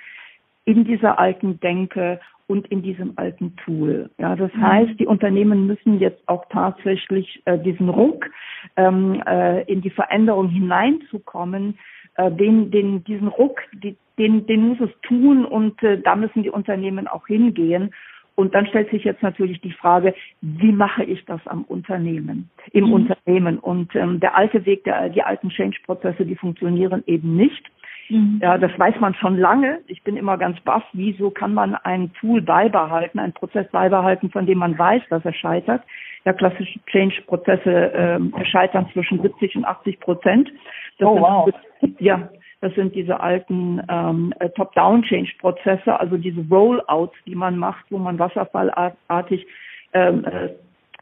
in 0.66 0.84
dieser 0.84 1.18
alten 1.18 1.60
Denke 1.60 2.20
und 2.48 2.68
in 2.68 2.84
diesem 2.84 3.14
alten 3.16 3.56
Tool. 3.58 4.10
Ja, 4.20 4.36
das 4.36 4.54
mhm. 4.54 4.62
heißt, 4.62 5.00
die 5.00 5.08
Unternehmen 5.08 5.66
müssen 5.66 6.00
jetzt 6.00 6.22
auch 6.28 6.46
tatsächlich 6.50 7.42
äh, 7.46 7.58
diesen 7.58 7.90
Ruck 7.90 8.30
ähm, 8.76 9.22
äh, 9.26 9.64
in 9.64 9.82
die 9.82 9.90
Veränderung 9.90 10.50
hineinzukommen, 10.50 11.80
äh, 12.18 12.32
den, 12.32 12.70
den, 12.70 13.04
diesen 13.04 13.28
Ruck, 13.28 13.62
die, 13.74 13.98
den, 14.20 14.46
den 14.46 14.68
muss 14.68 14.80
es 14.82 14.92
tun 15.02 15.46
und 15.46 15.82
äh, 15.82 16.00
da 16.00 16.16
müssen 16.16 16.44
die 16.44 16.52
Unternehmen 16.52 17.08
auch 17.08 17.26
hingehen. 17.26 17.92
Und 18.36 18.54
dann 18.54 18.68
stellt 18.68 18.92
sich 18.92 19.04
jetzt 19.06 19.24
natürlich 19.24 19.62
die 19.62 19.72
Frage, 19.72 20.14
wie 20.42 20.74
mache 20.74 21.04
ich 21.04 21.24
das 21.26 21.40
am 21.48 21.64
Unternehmen, 21.64 22.50
im 22.72 22.86
mhm. 22.86 22.94
Unternehmen? 22.94 23.60
Und 23.60 23.96
ähm, 23.96 24.20
der 24.20 24.36
alte 24.36 24.66
Weg, 24.66 24.84
der, 24.84 25.10
die 25.10 25.24
alten 25.24 25.50
Change-Prozesse, 25.50 26.26
die 26.26 26.36
funktionieren 26.36 27.04
eben 27.08 27.36
nicht. 27.38 27.66
Mhm. 28.10 28.40
Ja, 28.42 28.58
das 28.58 28.78
weiß 28.78 29.00
man 29.00 29.16
schon 29.16 29.38
lange. 29.38 29.80
Ich 29.88 30.04
bin 30.04 30.18
immer 30.18 30.38
ganz 30.38 30.60
baff, 30.62 30.84
wieso 30.94 31.30
kann 31.30 31.54
man 31.54 31.76
ein 31.76 32.14
Tool 32.14 32.42
beibehalten, 32.42 33.20
einen 33.20 33.34
Prozess 33.34 33.68
beibehalten, 33.72 34.30
von 34.30 34.46
dem 34.46 34.60
man 34.60 34.78
weiß, 34.78 35.04
dass 35.10 35.24
er 35.26 35.34
scheitert. 35.34 35.82
Ja, 36.26 36.34
klassische 36.34 36.80
Change-Prozesse 36.88 37.94
äh, 37.94 38.46
scheitern 38.46 38.88
zwischen 38.92 39.22
70 39.22 39.56
und 39.56 39.66
80 39.66 40.00
Prozent. 40.00 40.52
Das 40.98 41.08
oh, 41.08 41.20
wow. 41.20 41.50
Sind, 41.80 42.02
ja, 42.02 42.30
das 42.62 42.74
sind 42.76 42.96
diese 42.96 43.20
alten 43.20 43.82
ähm, 43.90 44.34
äh, 44.40 44.50
Top-Down-Change-Prozesse, 44.50 46.00
also 46.00 46.18
diese 46.18 46.42
Rollouts, 46.50 47.16
die 47.26 47.36
man 47.36 47.58
macht, 47.58 47.86
wo 47.90 47.98
man 47.98 48.18
wasserfallartig 48.18 49.46
ähm, 49.94 50.26
äh, 50.26 50.50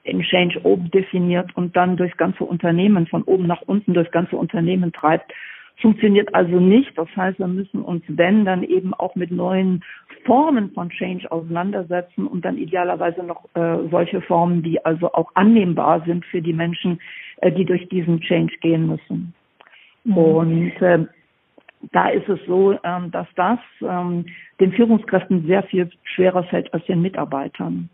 den 0.06 0.22
Change 0.22 0.60
oben 0.64 0.92
definiert 0.92 1.56
und 1.56 1.76
dann 1.76 1.96
durchs 1.96 2.18
ganze 2.18 2.44
Unternehmen, 2.44 3.08
von 3.08 3.24
oben 3.24 3.48
nach 3.48 3.62
unten 3.62 3.94
durchs 3.94 4.12
ganze 4.12 4.36
Unternehmen 4.36 4.92
treibt. 4.92 5.32
Funktioniert 5.82 6.34
also 6.36 6.60
nicht. 6.60 6.98
Das 6.98 7.08
heißt, 7.16 7.40
wir 7.40 7.48
müssen 7.48 7.82
uns, 7.82 8.04
wenn, 8.08 8.46
dann 8.46 8.64
eben 8.64 8.94
auch 8.94 9.16
mit 9.16 9.32
neuen 9.32 9.84
Formen 10.26 10.72
von 10.72 10.90
Change 10.90 11.32
auseinandersetzen 11.32 12.28
und 12.28 12.46
dann 12.46 12.58
idealerweise 12.58 13.24
noch 13.24 13.46
äh, 13.56 13.88
solche 13.90 14.22
Formen, 14.22 14.62
die 14.62 14.84
also 14.86 15.12
auch 15.14 15.32
annehmbar 15.34 16.04
sind 16.06 16.26
für 16.26 16.42
die 16.42 16.54
Menschen, 16.54 17.00
äh, 17.38 17.52
die 17.52 17.66
durch 17.66 17.88
diesen 17.90 18.22
Change 18.22 18.54
gehen 18.62 18.88
müssen. 18.88 19.34
Mhm. 20.04 20.18
Und 20.18 20.82
äh, 20.82 21.06
da 21.92 22.10
ist 22.10 22.28
es 22.30 22.40
so, 22.48 22.78
ähm, 22.84 23.12
dass 23.12 23.28
das 23.36 23.60
ähm, 23.82 24.26
den 24.60 24.72
Führungskräften 24.72 25.46
sehr 25.46 25.64
viel 25.64 25.90
schwerer 26.04 26.44
fällt 26.44 26.74
als 26.74 26.86
den 26.86 27.02
Mitarbeitern. 27.02 27.90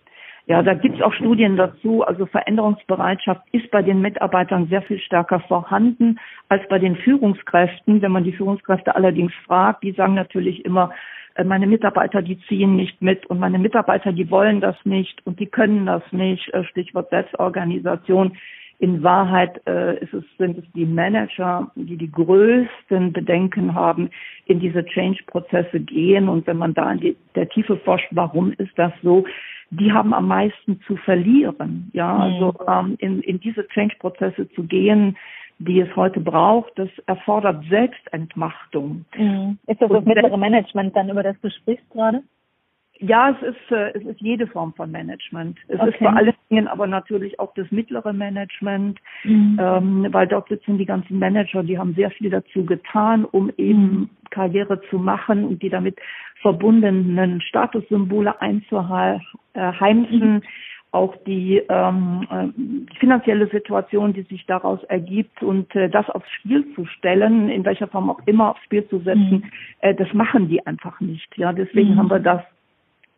Ja, 0.50 0.64
da 0.64 0.74
gibt 0.74 0.96
es 0.96 1.02
auch 1.04 1.14
Studien 1.14 1.58
dazu. 1.58 2.04
Also 2.04 2.26
Veränderungsbereitschaft 2.26 3.42
ist 3.52 3.70
bei 3.70 3.84
den 3.84 4.02
Mitarbeitern 4.02 4.68
sehr 4.68 4.82
viel 4.82 5.00
stärker 5.00 5.42
vorhanden 5.42 6.20
als 6.48 6.68
bei 6.70 6.80
den 6.80 6.96
Führungskräften. 6.96 8.02
Wenn 8.02 8.12
man 8.12 8.24
die 8.24 8.34
Führungskräfte 8.34 8.96
allerdings 8.96 9.32
fragt, 9.46 9.84
die 9.84 9.92
sagen 9.92 10.16
natürlich 10.16 10.66
immer, 10.66 10.92
äh, 11.36 11.44
meine 11.44 11.68
Mitarbeiter, 11.68 12.24
die 12.24 12.40
ziehen 12.48 12.76
nicht 12.76 13.00
mit 13.00 13.28
und 13.28 13.40
meine 13.40 13.60
Mitarbeiter, 13.60 14.12
die 14.12 14.32
wollen 14.32 14.60
das 14.60 14.76
nicht 14.86 15.26
und 15.26 15.40
die 15.40 15.46
können 15.46 15.86
das 15.86 16.02
nicht. 16.12 16.52
Äh, 16.54 16.64
Stichwort 16.64 17.12
Selbstorganisation. 17.12 18.36
In 18.80 19.04
Wahrheit 19.04 19.62
äh, 19.68 20.02
ist 20.02 20.14
es, 20.14 20.24
sind 20.38 20.58
es 20.58 20.64
die 20.74 20.86
Manager, 20.86 21.70
die 21.76 21.98
die 21.98 22.12
größten 22.12 23.12
Bedenken 23.12 23.76
haben, 23.76 24.10
in 24.46 24.62
diese 24.62 24.86
Change-Prozesse 24.86 25.82
gehen. 25.82 26.30
Und 26.30 26.48
wenn 26.48 26.58
man 26.58 26.74
da 26.74 26.90
in 26.94 27.00
die, 27.02 27.18
der 27.36 27.50
Tiefe 27.50 27.76
forscht, 27.78 28.08
warum 28.12 28.54
ist 28.54 28.72
das 28.78 28.94
so? 29.04 29.26
Die 29.70 29.92
haben 29.92 30.14
am 30.14 30.28
meisten 30.28 30.80
zu 30.88 30.96
verlieren. 30.96 31.92
Ja, 31.94 32.14
mhm. 32.14 32.22
also 32.22 32.54
ähm, 32.68 32.96
in, 33.00 33.22
in 33.22 33.42
diese 33.42 33.68
Change-Prozesse 33.68 34.50
zu 34.52 34.64
gehen, 34.64 35.18
die 35.60 35.82
es 35.82 35.94
heute 35.98 36.22
braucht, 36.22 36.72
das 36.78 36.90
erfordert 37.06 37.66
Selbstentmachtung. 37.70 39.04
Mhm. 39.18 39.60
Ist 39.68 39.82
das 39.82 39.90
das 39.90 40.06
mittlere 40.06 40.38
Management 40.38 40.96
dann, 40.96 41.10
über 41.10 41.22
das 41.22 41.36
du 41.42 41.50
sprichst 41.50 41.90
gerade? 41.92 42.24
Ja, 43.02 43.30
es 43.30 43.42
ist, 43.42 43.72
äh, 43.72 43.92
es 43.98 44.04
ist 44.04 44.20
jede 44.20 44.46
Form 44.46 44.74
von 44.74 44.92
Management. 44.92 45.58
Es 45.70 45.80
okay. 45.80 45.90
ist 45.90 45.98
vor 46.00 46.16
allen 46.16 46.34
Dingen 46.50 46.68
aber 46.68 46.86
natürlich 46.86 47.40
auch 47.40 47.54
das 47.54 47.72
mittlere 47.72 48.12
Management, 48.12 49.00
mhm. 49.24 49.58
ähm, 49.62 50.08
weil 50.12 50.28
dort 50.28 50.50
sitzen 50.50 50.78
die 50.78 50.86
ganzen 50.86 51.18
Manager, 51.18 51.64
die 51.64 51.78
haben 51.78 51.94
sehr 51.94 52.12
viel 52.12 52.30
dazu 52.30 52.66
getan, 52.66 53.24
um 53.24 53.52
eben 53.58 53.82
mhm. 53.82 54.10
Karriere 54.32 54.82
zu 54.90 55.00
machen 55.00 55.46
und 55.46 55.62
die 55.64 55.70
damit 55.70 55.98
verbundenen 56.42 57.40
Statussymbole 57.42 58.42
einzuheimsen. 58.42 60.34
Mhm. 60.34 60.42
Auch 60.92 61.16
die 61.26 61.62
ähm, 61.70 62.28
äh, 62.32 62.98
finanzielle 63.00 63.48
Situation, 63.48 64.12
die 64.12 64.24
sich 64.24 64.46
daraus 64.48 64.84
ergibt 64.86 65.44
und 65.44 65.74
äh, 65.76 65.88
das 65.88 66.10
aufs 66.10 66.30
Spiel 66.32 66.66
zu 66.74 66.86
stellen, 66.86 67.48
in 67.50 67.64
welcher 67.64 67.88
Form 67.88 68.10
auch 68.10 68.20
immer 68.26 68.50
aufs 68.50 68.64
Spiel 68.64 68.86
zu 68.88 68.98
setzen, 68.98 69.32
mhm. 69.32 69.52
äh, 69.82 69.94
das 69.94 70.12
machen 70.14 70.50
die 70.50 70.66
einfach 70.66 71.00
nicht. 71.00 71.38
Ja, 71.38 71.54
deswegen 71.54 71.92
mhm. 71.92 72.00
haben 72.00 72.10
wir 72.10 72.20
das 72.20 72.42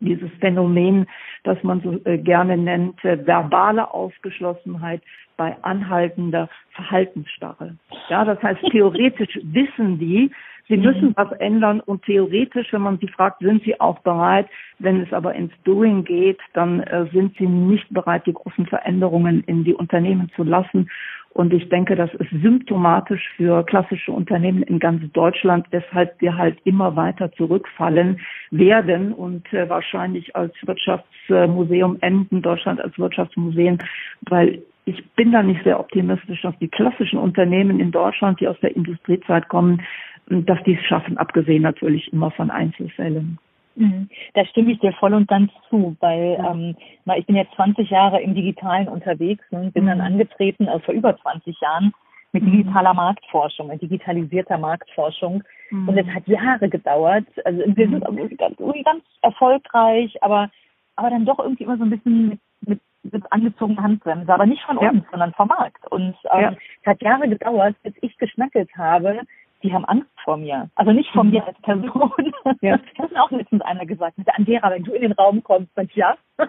dieses 0.04 0.30
Phänomen, 0.40 1.06
das 1.44 1.62
man 1.62 1.80
so 1.80 1.98
äh, 2.04 2.18
gerne 2.18 2.56
nennt, 2.56 3.04
äh, 3.04 3.26
verbale 3.26 3.92
Ausgeschlossenheit 3.92 5.02
bei 5.42 5.56
anhaltender 5.62 6.48
Verhaltensstarre. 6.70 7.74
Ja, 8.08 8.24
das 8.24 8.40
heißt, 8.40 8.60
theoretisch 8.70 9.40
wissen 9.42 9.98
die, 9.98 10.30
sie 10.68 10.76
müssen 10.76 11.08
mhm. 11.08 11.14
was 11.16 11.32
ändern 11.32 11.80
und 11.80 12.04
theoretisch, 12.04 12.72
wenn 12.72 12.82
man 12.82 12.98
sie 12.98 13.08
fragt, 13.08 13.40
sind 13.40 13.64
sie 13.64 13.80
auch 13.80 13.98
bereit. 13.98 14.46
Wenn 14.78 15.00
es 15.00 15.12
aber 15.12 15.34
ins 15.34 15.52
Doing 15.64 16.04
geht, 16.04 16.38
dann 16.52 16.78
äh, 16.84 17.06
sind 17.12 17.36
sie 17.38 17.48
nicht 17.48 17.92
bereit, 17.92 18.24
die 18.26 18.34
großen 18.34 18.66
Veränderungen 18.66 19.42
in 19.48 19.64
die 19.64 19.74
Unternehmen 19.74 20.30
zu 20.36 20.44
lassen. 20.44 20.88
Und 21.30 21.52
ich 21.52 21.68
denke, 21.70 21.96
das 21.96 22.14
ist 22.14 22.30
symptomatisch 22.30 23.26
für 23.36 23.64
klassische 23.64 24.12
Unternehmen 24.12 24.62
in 24.62 24.78
ganz 24.78 25.02
Deutschland, 25.12 25.66
weshalb 25.70 26.20
wir 26.20 26.36
halt 26.36 26.58
immer 26.64 26.94
weiter 26.94 27.32
zurückfallen 27.32 28.20
werden 28.52 29.12
und 29.12 29.52
äh, 29.52 29.68
wahrscheinlich 29.68 30.36
als 30.36 30.54
Wirtschaftsmuseum 30.64 31.98
enden, 32.00 32.42
Deutschland 32.42 32.80
als 32.80 32.96
Wirtschaftsmuseum, 32.96 33.78
weil 34.28 34.62
ich 34.84 35.04
bin 35.12 35.32
da 35.32 35.42
nicht 35.42 35.62
sehr 35.64 35.78
optimistisch, 35.78 36.42
dass 36.42 36.58
die 36.58 36.68
klassischen 36.68 37.18
Unternehmen 37.18 37.78
in 37.78 37.92
Deutschland, 37.92 38.40
die 38.40 38.48
aus 38.48 38.58
der 38.60 38.74
Industriezeit 38.74 39.48
kommen, 39.48 39.82
dass 40.26 40.62
die 40.64 40.74
es 40.74 40.84
schaffen, 40.86 41.18
abgesehen 41.18 41.62
natürlich 41.62 42.12
immer 42.12 42.30
von 42.30 42.50
Einzelfällen. 42.50 43.38
Mhm. 43.74 44.08
Da 44.34 44.44
stimme 44.46 44.72
ich 44.72 44.80
dir 44.80 44.92
voll 44.92 45.14
und 45.14 45.28
ganz 45.28 45.50
zu, 45.70 45.96
weil 46.00 46.38
ähm, 46.46 46.76
ich 47.16 47.26
bin 47.26 47.36
jetzt 47.36 47.54
20 47.54 47.88
Jahre 47.90 48.20
im 48.20 48.34
Digitalen 48.34 48.88
unterwegs 48.88 49.44
und 49.50 49.64
ne, 49.64 49.70
bin 49.70 49.84
mhm. 49.84 49.88
dann 49.88 50.00
angetreten, 50.00 50.68
also 50.68 50.80
vor 50.84 50.94
über 50.94 51.16
20 51.16 51.58
Jahren, 51.60 51.92
mit 52.32 52.42
mhm. 52.42 52.52
digitaler 52.52 52.94
Marktforschung, 52.94 53.68
mit 53.68 53.82
digitalisierter 53.82 54.58
Marktforschung. 54.58 55.42
Mhm. 55.70 55.88
Und 55.88 55.98
es 55.98 56.06
hat 56.08 56.26
Jahre 56.26 56.68
gedauert. 56.68 57.26
Also 57.44 57.60
wir 57.60 57.88
sind 57.88 58.10
mhm. 58.10 58.18
irgendwie 58.18 58.36
ganz, 58.36 58.58
irgendwie 58.58 58.82
ganz 58.82 59.04
erfolgreich, 59.22 60.22
aber, 60.22 60.50
aber 60.96 61.10
dann 61.10 61.26
doch 61.26 61.38
irgendwie 61.38 61.64
immer 61.64 61.78
so 61.78 61.84
ein 61.84 61.90
bisschen 61.90 62.28
mit, 62.28 62.40
mit, 62.66 62.80
mit 63.02 63.32
angezogener 63.32 63.82
Handbremse, 63.82 64.32
aber 64.32 64.46
nicht 64.46 64.62
von 64.62 64.78
uns, 64.78 65.02
ja. 65.04 65.10
sondern 65.10 65.32
vom 65.34 65.48
Markt. 65.48 65.86
Und 65.90 66.16
ähm, 66.32 66.40
ja. 66.40 66.52
es 66.80 66.86
hat 66.86 67.02
Jahre 67.02 67.28
gedauert, 67.28 67.76
bis 67.82 67.94
ich 68.00 68.16
geschmeckelt 68.18 68.70
habe, 68.76 69.20
die 69.62 69.72
haben 69.72 69.84
Angst 69.84 70.10
vor 70.24 70.36
mir. 70.36 70.68
Also 70.74 70.92
nicht 70.92 71.10
vor 71.10 71.24
mhm. 71.24 71.30
mir 71.30 71.46
als 71.46 71.60
Person. 71.62 72.32
Ja. 72.60 72.78
Das 72.96 73.10
hat 73.10 73.16
auch 73.16 73.30
letztens 73.30 73.62
einer 73.62 73.86
gesagt. 73.86 74.18
Mit 74.18 74.28
Andera, 74.34 74.70
wenn 74.70 74.84
du 74.84 74.92
in 74.92 75.02
den 75.02 75.12
Raum 75.12 75.42
kommst, 75.42 75.70
dann 75.74 75.88
ja. 75.94 76.16
ja. 76.38 76.48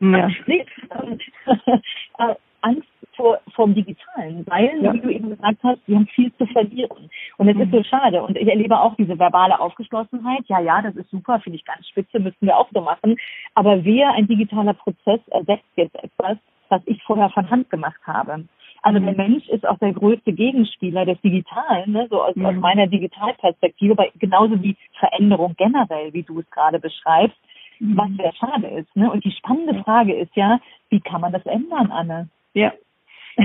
nee, 0.46 0.66
äh, 2.18 2.34
Angst 2.60 2.88
vor, 3.16 3.40
vom 3.54 3.74
Digitalen, 3.74 4.46
weil, 4.46 4.82
ja. 4.82 4.92
wie 4.92 5.00
du 5.00 5.10
eben 5.10 5.30
gesagt 5.30 5.58
hast, 5.64 5.80
die 5.86 5.94
haben 5.94 6.06
viel 6.06 6.32
zu 6.34 6.46
verlieren. 6.46 7.10
Und 7.36 7.48
es 7.48 7.56
mhm. 7.56 7.62
ist 7.62 7.72
so 7.72 7.82
schade. 7.82 8.22
Und 8.22 8.36
ich 8.36 8.48
erlebe 8.48 8.78
auch 8.78 8.94
diese 8.96 9.18
verbale 9.18 9.58
Aufgeschlossenheit. 9.58 10.44
Ja, 10.46 10.60
ja, 10.60 10.80
das 10.82 10.96
ist 10.96 11.10
super, 11.10 11.40
finde 11.40 11.56
ich 11.56 11.64
ganz 11.64 11.86
spitze, 11.88 12.20
müssen 12.20 12.46
wir 12.46 12.56
auch 12.56 12.68
so 12.72 12.80
machen. 12.80 13.16
Aber 13.58 13.84
wer 13.84 14.12
ein 14.12 14.28
digitaler 14.28 14.74
Prozess 14.74 15.18
ersetzt 15.32 15.66
jetzt 15.74 15.96
etwas, 15.96 16.38
was 16.68 16.80
ich 16.86 17.02
vorher 17.02 17.28
von 17.30 17.50
Hand 17.50 17.68
gemacht 17.70 18.00
habe. 18.06 18.44
Also 18.82 19.00
der 19.00 19.10
mhm. 19.10 19.16
Mensch 19.16 19.48
ist 19.48 19.66
auch 19.66 19.78
der 19.78 19.92
größte 19.92 20.32
Gegenspieler 20.32 21.04
des 21.04 21.20
Digitalen, 21.22 21.90
ne? 21.90 22.06
so 22.08 22.22
aus, 22.22 22.36
mhm. 22.36 22.46
aus 22.46 22.54
meiner 22.54 22.86
Digitalperspektive, 22.86 23.94
aber 23.94 24.06
genauso 24.16 24.62
wie 24.62 24.76
Veränderung 25.00 25.56
generell, 25.56 26.12
wie 26.12 26.22
du 26.22 26.38
es 26.38 26.48
gerade 26.52 26.78
beschreibst, 26.78 27.36
mhm. 27.80 27.96
was 27.96 28.10
sehr 28.16 28.32
schade 28.34 28.68
ist. 28.68 28.94
Ne? 28.94 29.10
Und 29.10 29.24
die 29.24 29.32
spannende 29.32 29.82
Frage 29.82 30.14
ist 30.14 30.36
ja, 30.36 30.60
wie 30.90 31.00
kann 31.00 31.20
man 31.20 31.32
das 31.32 31.44
ändern, 31.44 31.90
Anne? 31.90 32.28
Ja, 32.54 32.72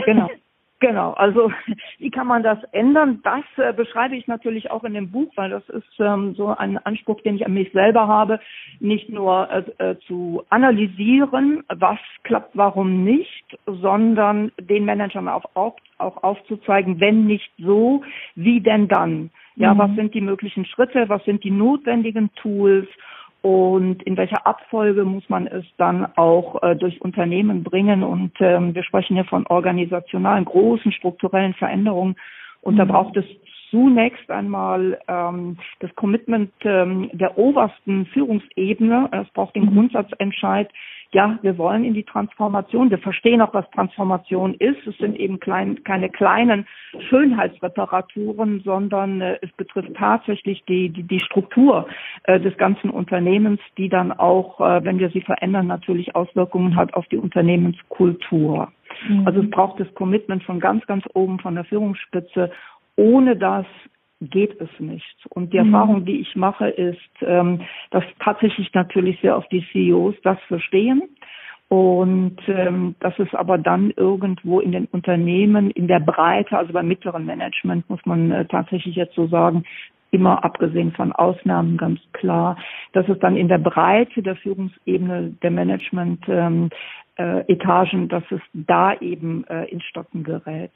genau. 0.05 0.29
Genau, 0.83 1.13
also 1.13 1.49
wie 1.99 2.11
kann 2.11 2.27
man 2.27 2.43
das 2.43 2.61
ändern? 2.73 3.21
Das 3.23 3.45
äh, 3.55 3.71
beschreibe 3.71 4.17
ich 4.17 4.27
natürlich 4.27 4.69
auch 4.69 4.83
in 4.83 4.93
dem 4.93 5.11
Buch, 5.11 5.31
weil 5.37 5.49
das 5.49 5.63
ist 5.69 5.97
ähm, 5.99 6.35
so 6.35 6.47
ein 6.49 6.77
Anspruch, 6.77 7.21
den 7.21 7.37
ich 7.37 7.45
an 7.45 7.53
mich 7.53 7.71
selber 7.71 8.09
habe, 8.09 8.41
nicht 8.81 9.07
nur 9.07 9.49
äh, 9.49 9.91
äh, 9.91 9.95
zu 9.99 10.43
analysieren, 10.49 11.63
was 11.73 11.99
klappt, 12.23 12.57
warum 12.57 13.05
nicht, 13.05 13.57
sondern 13.65 14.51
den 14.59 14.83
Managern 14.83 15.29
auch, 15.29 15.45
auch, 15.53 15.77
auch 15.99 16.21
aufzuzeigen, 16.21 16.99
wenn 16.99 17.27
nicht 17.27 17.49
so, 17.59 18.03
wie 18.35 18.59
denn 18.59 18.89
dann? 18.89 19.29
Ja, 19.55 19.73
mhm. 19.73 19.77
was 19.77 19.95
sind 19.95 20.13
die 20.13 20.21
möglichen 20.21 20.65
Schritte, 20.65 21.07
was 21.07 21.23
sind 21.23 21.45
die 21.45 21.51
notwendigen 21.51 22.29
Tools 22.35 22.89
und 23.43 24.01
in 24.03 24.15
welcher 24.15 24.47
Abfolge 24.47 25.03
muss 25.03 25.29
man 25.29 25.47
es 25.47 25.65
dann 25.75 26.05
auch 26.15 26.63
äh, 26.63 26.77
durch 26.77 27.01
Unternehmen 27.01 27.61
bringen. 27.61 28.01
Und 28.01 28.31
ähm, 28.39 28.73
wir 28.73 28.83
sprechen 28.83 29.15
hier 29.17 29.25
von 29.25 29.45
organisationalen, 29.47 30.45
großen 30.45 30.93
strukturellen 30.93 31.53
Veränderungen. 31.53 32.15
Und 32.61 32.75
mhm. 32.75 32.77
da 32.77 32.85
braucht 32.85 33.17
es 33.17 33.25
zunächst 33.73 34.29
einmal 34.29 34.99
ähm, 35.07 35.57
das 35.79 35.93
Commitment 35.95 36.51
ähm, 36.63 37.09
der 37.11 37.39
obersten 37.39 38.05
Führungsebene. 38.05 39.09
Es 39.11 39.27
braucht 39.33 39.55
den 39.55 39.65
mhm. 39.65 39.73
Grundsatzentscheid, 39.73 40.69
ja, 41.13 41.37
wir 41.43 41.57
wollen 41.59 41.83
in 41.83 41.93
die 41.93 42.03
Transformation. 42.03 42.89
Wir 42.89 42.97
verstehen 42.97 43.41
auch, 43.41 43.53
was 43.53 43.69
Transformation 43.71 44.55
ist. 44.55 44.85
Es 44.87 44.97
sind 44.97 45.15
eben 45.15 45.39
klein, 45.39 45.83
keine 45.83 46.09
kleinen 46.09 46.65
Schönheitsreparaturen, 47.09 48.61
sondern 48.65 49.21
äh, 49.21 49.37
es 49.41 49.51
betrifft 49.51 49.93
tatsächlich 49.95 50.63
die, 50.65 50.89
die, 50.89 51.03
die 51.03 51.19
Struktur 51.19 51.87
äh, 52.23 52.39
des 52.39 52.57
ganzen 52.57 52.89
Unternehmens, 52.89 53.59
die 53.77 53.89
dann 53.89 54.11
auch, 54.11 54.59
äh, 54.59 54.83
wenn 54.83 54.97
wir 54.99 55.09
sie 55.09 55.21
verändern, 55.21 55.67
natürlich 55.67 56.15
Auswirkungen 56.15 56.75
hat 56.75 56.95
auf 56.95 57.05
die 57.07 57.17
Unternehmenskultur. 57.17 58.71
Mhm. 59.07 59.27
Also 59.27 59.41
es 59.41 59.49
braucht 59.49 59.79
das 59.79 59.93
Commitment 59.93 60.43
von 60.43 60.59
ganz, 60.59 60.85
ganz 60.87 61.03
oben 61.13 61.39
von 61.39 61.55
der 61.55 61.65
Führungsspitze 61.65 62.51
ohne 62.95 63.35
das 63.35 63.65
geht 64.21 64.59
es 64.61 64.69
nicht. 64.79 65.25
Und 65.29 65.53
die 65.53 65.59
mhm. 65.59 65.73
Erfahrung, 65.73 66.05
die 66.05 66.21
ich 66.21 66.35
mache, 66.35 66.69
ist, 66.69 66.99
ähm, 67.21 67.61
dass 67.91 68.03
tatsächlich 68.19 68.73
natürlich 68.73 69.19
sehr 69.21 69.37
oft 69.37 69.51
die 69.51 69.65
CEOs 69.71 70.15
das 70.23 70.39
verstehen 70.47 71.03
und 71.73 72.37
ähm, 72.47 72.95
dass 72.99 73.17
es 73.17 73.33
aber 73.33 73.57
dann 73.57 73.91
irgendwo 73.95 74.59
in 74.59 74.71
den 74.71 74.85
Unternehmen 74.85 75.71
in 75.71 75.87
der 75.87 75.99
Breite, 75.99 76.57
also 76.57 76.71
beim 76.71 76.87
mittleren 76.87 77.25
Management 77.25 77.89
muss 77.89 78.05
man 78.05 78.31
äh, 78.31 78.45
tatsächlich 78.45 78.95
jetzt 78.95 79.15
so 79.15 79.27
sagen, 79.27 79.63
immer 80.11 80.43
abgesehen 80.45 80.91
von 80.91 81.11
Ausnahmen 81.11 81.77
ganz 81.77 81.99
klar, 82.11 82.57
dass 82.91 83.09
es 83.09 83.17
dann 83.17 83.35
in 83.35 83.47
der 83.47 83.57
Breite 83.57 84.21
der 84.21 84.35
Führungsebene 84.35 85.35
der 85.41 85.49
Management 85.49 86.23
ähm, 86.27 86.69
äh, 87.15 87.39
Etagen, 87.51 88.07
dass 88.07 88.23
es 88.29 88.41
da 88.53 88.93
eben 88.99 89.43
äh, 89.47 89.65
ins 89.65 89.83
Stocken 89.85 90.23
gerät. 90.23 90.71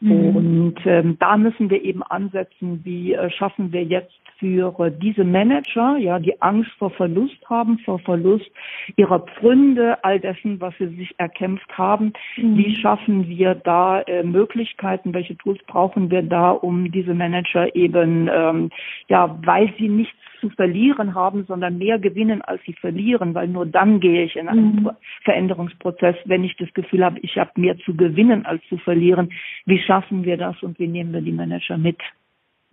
Mhm. 0.00 0.36
Und 0.36 0.74
ähm, 0.84 1.16
da 1.18 1.36
müssen 1.36 1.70
wir 1.70 1.82
eben 1.82 2.02
ansetzen, 2.02 2.80
wie 2.84 3.14
äh, 3.14 3.30
schaffen 3.30 3.72
wir 3.72 3.82
jetzt 3.82 4.12
für 4.38 4.90
diese 4.90 5.24
Manager, 5.24 5.96
ja, 5.96 6.20
die 6.20 6.40
Angst 6.40 6.70
vor 6.78 6.90
Verlust 6.90 7.38
haben, 7.50 7.78
vor 7.80 7.98
Verlust 7.98 8.48
ihrer 8.96 9.18
Pfründe, 9.20 10.02
all 10.04 10.20
dessen, 10.20 10.60
was 10.60 10.74
sie 10.78 10.86
sich 10.94 11.12
erkämpft 11.18 11.76
haben. 11.76 12.12
Mhm. 12.36 12.56
Wie 12.56 12.76
schaffen 12.76 13.28
wir 13.28 13.56
da 13.56 14.00
äh, 14.02 14.22
Möglichkeiten? 14.22 15.12
Welche 15.12 15.36
Tools 15.36 15.58
brauchen 15.66 16.10
wir 16.10 16.22
da, 16.22 16.50
um 16.50 16.90
diese 16.92 17.14
Manager 17.14 17.74
eben, 17.74 18.30
ähm, 18.32 18.70
ja, 19.08 19.36
weil 19.44 19.72
sie 19.78 19.88
nichts 19.88 20.14
zu 20.40 20.50
verlieren 20.50 21.14
haben, 21.14 21.44
sondern 21.46 21.78
mehr 21.78 21.98
gewinnen, 21.98 22.42
als 22.42 22.62
sie 22.64 22.74
verlieren, 22.74 23.34
weil 23.34 23.48
nur 23.48 23.66
dann 23.66 24.00
gehe 24.00 24.24
ich 24.24 24.36
in 24.36 24.48
einen 24.48 24.82
mhm. 24.82 24.90
Veränderungsprozess, 25.24 26.16
wenn 26.24 26.44
ich 26.44 26.56
das 26.56 26.72
Gefühl 26.74 27.04
habe, 27.04 27.18
ich 27.20 27.36
habe 27.36 27.50
mehr 27.56 27.76
zu 27.78 27.94
gewinnen 27.94 28.46
als 28.46 28.62
zu 28.68 28.78
verlieren. 28.78 29.30
Wie 29.66 29.78
schaffen 29.78 30.24
wir 30.24 30.36
das 30.36 30.62
und 30.62 30.78
wie 30.78 30.88
nehmen 30.88 31.12
wir 31.12 31.20
die 31.20 31.32
Manager 31.32 31.78
mit? 31.78 31.98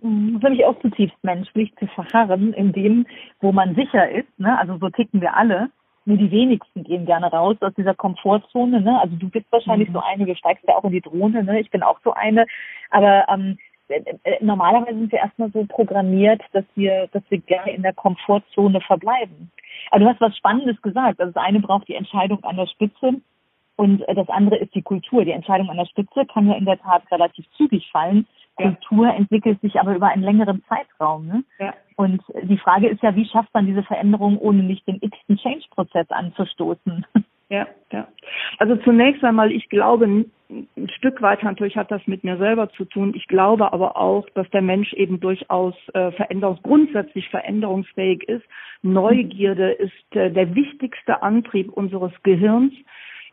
Mhm. 0.01 0.33
Das 0.33 0.35
ist 0.35 0.43
nämlich 0.43 0.65
auch 0.65 0.79
zutiefst 0.81 1.17
menschlich 1.23 1.73
zu 1.77 1.87
verharren 1.87 2.53
in 2.53 2.71
dem, 2.71 3.05
wo 3.41 3.51
man 3.51 3.75
sicher 3.75 4.09
ist. 4.09 4.39
Ne? 4.39 4.57
Also 4.57 4.77
so 4.77 4.89
ticken 4.89 5.21
wir 5.21 5.35
alle. 5.35 5.69
Nur 6.07 6.17
die 6.17 6.29
wenigsten 6.29 6.83
gehen 6.83 7.07
gerne 7.07 7.31
raus 7.31 7.57
aus 7.61 7.73
dieser 7.75 7.95
Komfortzone. 7.95 8.79
Ne? 8.81 8.99
Also 9.01 9.15
du 9.15 9.27
bist 9.27 9.47
wahrscheinlich 9.51 9.89
mhm. 9.89 9.93
so 9.93 10.01
eine, 10.01 10.25
du 10.25 10.35
steigst 10.35 10.63
ja 10.67 10.75
auch 10.75 10.83
in 10.83 10.91
die 10.91 11.01
Drohne. 11.01 11.43
Ne? 11.43 11.59
Ich 11.59 11.71
bin 11.71 11.81
auch 11.81 11.99
so 12.03 12.13
eine. 12.13 12.45
Aber 12.91 13.25
ähm, 13.27 13.57
äh, 13.57 13.57
äh, 13.57 13.57
normalerweise 14.41 14.97
sind 14.97 15.11
wir 15.11 15.19
erstmal 15.19 15.51
so 15.51 15.65
programmiert, 15.65 16.41
dass 16.53 16.65
wir, 16.75 17.07
dass 17.11 17.23
wir 17.29 17.39
gerne 17.39 17.71
in 17.71 17.83
der 17.83 17.93
Komfortzone 17.93 18.81
verbleiben. 18.81 19.51
Aber 19.91 19.99
du 19.99 20.09
hast 20.09 20.21
was 20.21 20.35
Spannendes 20.37 20.81
gesagt. 20.81 21.19
Also 21.19 21.33
das 21.33 21.43
eine 21.43 21.59
braucht 21.59 21.87
die 21.87 21.95
Entscheidung 21.95 22.43
an 22.43 22.57
der 22.57 22.67
Spitze 22.67 23.21
und 23.75 24.01
äh, 24.07 24.15
das 24.15 24.29
andere 24.29 24.57
ist 24.57 24.73
die 24.73 24.81
Kultur. 24.81 25.25
Die 25.25 25.31
Entscheidung 25.31 25.69
an 25.69 25.77
der 25.77 25.85
Spitze 25.85 26.25
kann 26.25 26.47
ja 26.47 26.55
in 26.55 26.65
der 26.65 26.79
Tat 26.79 27.03
relativ 27.11 27.45
zügig 27.57 27.89
fallen. 27.91 28.27
Kultur 28.55 29.13
entwickelt 29.13 29.59
sich 29.61 29.79
aber 29.79 29.95
über 29.95 30.07
einen 30.07 30.23
längeren 30.23 30.63
Zeitraum. 30.69 31.27
Ne? 31.27 31.43
Ja. 31.59 31.73
Und 31.97 32.21
die 32.43 32.57
Frage 32.57 32.87
ist 32.87 33.03
ja, 33.03 33.15
wie 33.15 33.25
schafft 33.25 33.53
man 33.53 33.65
diese 33.65 33.83
Veränderung, 33.83 34.37
ohne 34.37 34.63
nicht 34.63 34.87
den 34.87 35.01
x-ten 35.01 35.37
Change-Prozess 35.37 36.09
anzustoßen? 36.09 37.05
Ja, 37.49 37.67
ja. 37.91 38.07
Also 38.57 38.75
zunächst 38.77 39.23
einmal, 39.23 39.51
ich 39.51 39.69
glaube, 39.69 40.05
ein 40.05 40.89
Stück 40.97 41.21
weit 41.21 41.43
natürlich 41.43 41.75
hat 41.75 41.91
das 41.91 42.05
mit 42.07 42.23
mir 42.23 42.37
selber 42.37 42.69
zu 42.69 42.85
tun. 42.85 43.13
Ich 43.15 43.27
glaube 43.27 43.71
aber 43.71 43.97
auch, 43.97 44.27
dass 44.31 44.49
der 44.49 44.61
Mensch 44.61 44.93
eben 44.93 45.19
durchaus 45.19 45.75
äh, 45.93 46.11
veränderungs 46.11 46.61
grundsätzlich 46.63 47.29
veränderungsfähig 47.29 48.23
ist. 48.27 48.45
Neugierde 48.81 49.71
ist 49.71 50.15
äh, 50.15 50.31
der 50.31 50.55
wichtigste 50.55 51.21
Antrieb 51.21 51.71
unseres 51.71 52.11
Gehirns 52.23 52.73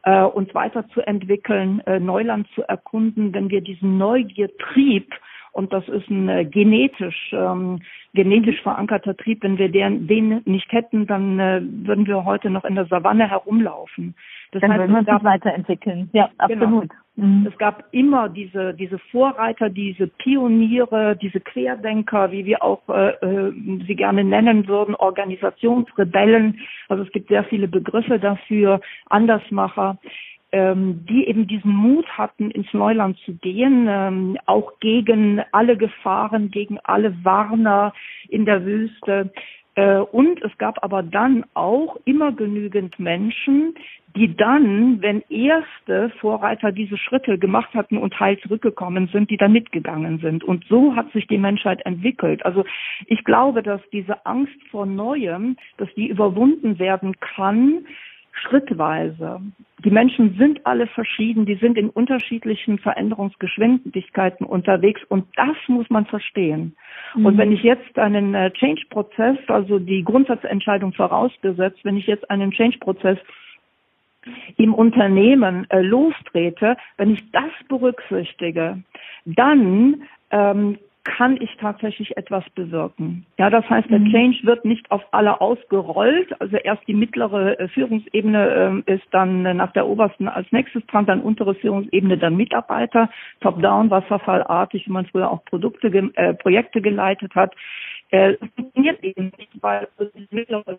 äh, 0.05 0.23
uns 0.23 0.55
weiterzuentwickeln, 0.55 1.81
äh, 1.87 2.01
Neuland 2.01 2.49
zu 2.55 2.63
erkunden, 2.63 3.33
wenn 3.33 3.51
wir 3.51 3.61
diesen 3.61 3.99
Neugiertrieb 3.99 5.13
und 5.53 5.73
das 5.73 5.87
ist 5.89 6.09
ein 6.09 6.29
äh, 6.29 6.45
genetisch 6.45 7.33
ähm, 7.33 7.81
genetisch 8.15 8.61
verankerter 8.63 9.17
Trieb. 9.17 9.43
Wenn 9.43 9.59
wir 9.59 9.71
den, 9.71 10.07
den 10.07 10.43
nicht 10.45 10.71
hätten, 10.73 11.07
dann 11.07 11.39
äh, 11.39 11.61
würden 11.63 12.07
wir 12.07 12.25
heute 12.25 12.51
noch 12.51 12.65
in 12.65 12.75
der 12.75 12.87
Savanne 12.87 13.29
herumlaufen. 13.29 14.15
Das 14.51 14.61
dann 14.61 14.71
heißt, 14.71 14.81
würden 14.81 14.93
wir 14.93 14.99
uns 14.99 15.07
gab, 15.07 15.25
weiterentwickeln. 15.25 16.11
Ja, 16.13 16.31
genau. 16.49 16.65
absolut. 16.65 16.91
Genau. 16.91 17.03
Mhm. 17.15 17.47
Es 17.51 17.59
gab 17.59 17.85
immer 17.93 18.31
diese 18.31 18.73
diese 18.73 18.99
Vorreiter, 18.99 19.69
diese 19.69 20.07
Pioniere, 20.07 21.17
diese 21.21 21.41
Querdenker, 21.41 22.33
wie 22.33 22.47
wir 22.47 22.63
auch 22.63 22.81
äh, 22.89 23.11
äh, 23.11 23.53
sie 23.87 23.97
gerne 23.97 24.25
nennen 24.25 24.67
würden, 24.67 24.95
Organisationsrebellen. 24.95 26.61
Also 26.89 27.05
es 27.05 27.13
gibt 27.13 27.29
sehr 27.29 27.45
viele 27.45 27.69
Begriffe 27.69 28.19
dafür, 28.19 28.81
Andersmacher 29.11 29.99
ähm, 30.53 31.05
die 31.09 31.27
eben 31.27 31.47
diesen 31.47 31.73
Mut 31.73 32.07
hatten, 32.17 32.51
ins 32.51 32.73
Neuland 32.73 33.19
zu 33.25 33.35
gehen, 33.35 33.87
ähm, 33.89 34.39
auch 34.47 34.79
gegen 34.81 35.43
alle 35.51 35.77
Gefahren, 35.77 36.51
gegen 36.51 36.79
alle 36.85 37.15
Warner 37.25 37.95
in 38.29 38.45
der 38.45 38.65
Wüste. 38.65 39.33
Äh, 39.75 39.99
und 39.99 40.43
es 40.43 40.57
gab 40.59 40.85
aber 40.85 41.03
dann 41.03 41.45
auch 41.55 41.97
immer 42.05 42.33
genügend 42.33 42.99
Menschen, 42.99 43.75
die 44.15 44.37
dann, 44.37 45.01
wenn 45.01 45.23
erste 45.31 46.11
Vorreiter 46.21 46.71
diese 46.71 46.99
Schritte 46.99 47.39
gemacht 47.39 47.73
hatten 47.73 47.97
und 47.97 48.19
heil 48.21 48.39
zurückgekommen 48.41 49.09
sind, 49.11 49.31
die 49.31 49.39
da 49.39 49.49
mitgegangen 49.49 50.19
sind. 50.19 50.45
Und 50.45 50.65
so 50.69 50.95
hat 50.95 51.11
sich 51.13 51.27
die 51.29 51.39
Menschheit 51.39 51.81
entwickelt. 51.87 52.45
Also 52.45 52.65
ich 53.07 53.25
glaube, 53.25 53.63
dass 53.63 53.81
diese 53.91 54.27
Angst 54.27 54.53
vor 54.71 54.85
Neuem, 54.85 55.57
dass 55.79 55.89
die 55.95 56.09
überwunden 56.09 56.79
werden 56.79 57.19
kann, 57.21 57.87
schrittweise. 58.33 59.41
Die 59.85 59.91
Menschen 59.91 60.37
sind 60.39 60.65
alle 60.67 60.87
verschieden, 60.87 61.45
die 61.45 61.57
sind 61.57 61.77
in 61.77 61.91
unterschiedlichen 61.91 62.79
Veränderungsgeschwindigkeiten 62.79 64.47
unterwegs 64.47 65.01
und 65.09 65.27
das 65.37 65.57
muss 65.69 65.89
man 65.91 66.07
verstehen. 66.07 66.77
Mhm. 67.15 67.27
Und 67.27 67.39
wenn 67.39 67.53
ich 67.53 67.63
jetzt 67.63 67.99
einen 67.99 68.35
äh, 68.35 68.51
Change-Prozess, 68.53 69.39
also 69.49 69.79
die 69.79 70.03
Grundsatzentscheidung 70.05 70.93
vorausgesetzt, 70.93 71.81
wenn 71.85 71.97
ich 71.97 72.07
jetzt 72.07 72.31
einen 72.31 72.53
Change-Prozess 72.53 73.19
im 74.57 74.73
Unternehmen 74.73 75.67
äh, 75.71 75.81
lostrete, 75.81 76.77
wenn 76.97 77.11
ich 77.11 77.31
das 77.33 77.51
berücksichtige, 77.69 78.83
dann 79.25 80.03
ähm, 80.31 80.79
kann 81.05 81.37
ich 81.41 81.57
tatsächlich 81.57 82.17
etwas 82.17 82.45
bewirken. 82.51 83.27
Ja, 83.37 83.51
das 83.51 83.69
heißt, 83.69 83.91
der 83.91 83.99
mhm. 83.99 84.13
Change 84.13 84.39
wird 84.45 84.65
nicht 84.65 84.91
auf 84.91 85.03
alle 85.11 85.41
ausgerollt. 85.41 86.41
Also 86.41 86.57
erst 86.57 86.87
die 86.87 86.95
mittlere 86.95 87.59
äh, 87.59 87.69
Führungsebene 87.69 88.85
äh, 88.87 88.95
ist 88.95 89.07
dann 89.11 89.45
äh, 89.45 89.55
nach 89.55 89.73
der 89.73 89.89
obersten 89.89 90.29
als 90.29 90.51
nächstes 90.53 90.87
dran, 90.87 91.07
dann 91.07 91.21
untere 91.21 91.55
Führungsebene, 91.57 92.19
dann 92.19 92.37
Mitarbeiter, 92.37 93.11
top-down, 93.41 93.91
wasserfallartig, 93.91 94.87
wie 94.87 94.93
man 94.93 95.07
früher 95.07 95.31
auch 95.31 95.45
Produkte, 95.45 95.89
äh, 95.89 96.35
Projekte 96.35 96.81
geleitet 96.81 97.35
hat. 97.35 97.55
Äh, 98.13 98.37
funktioniert 98.55 99.03
eben 99.03 99.33
nicht, 99.39 99.51
weil 99.63 99.89
die 100.15 100.29
mittlere 100.31 100.79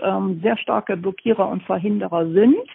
ähm, 0.00 0.40
sehr 0.40 0.56
starke 0.58 0.96
Blockierer 0.96 1.48
und 1.48 1.64
Verhinderer 1.64 2.30
sind 2.30 2.68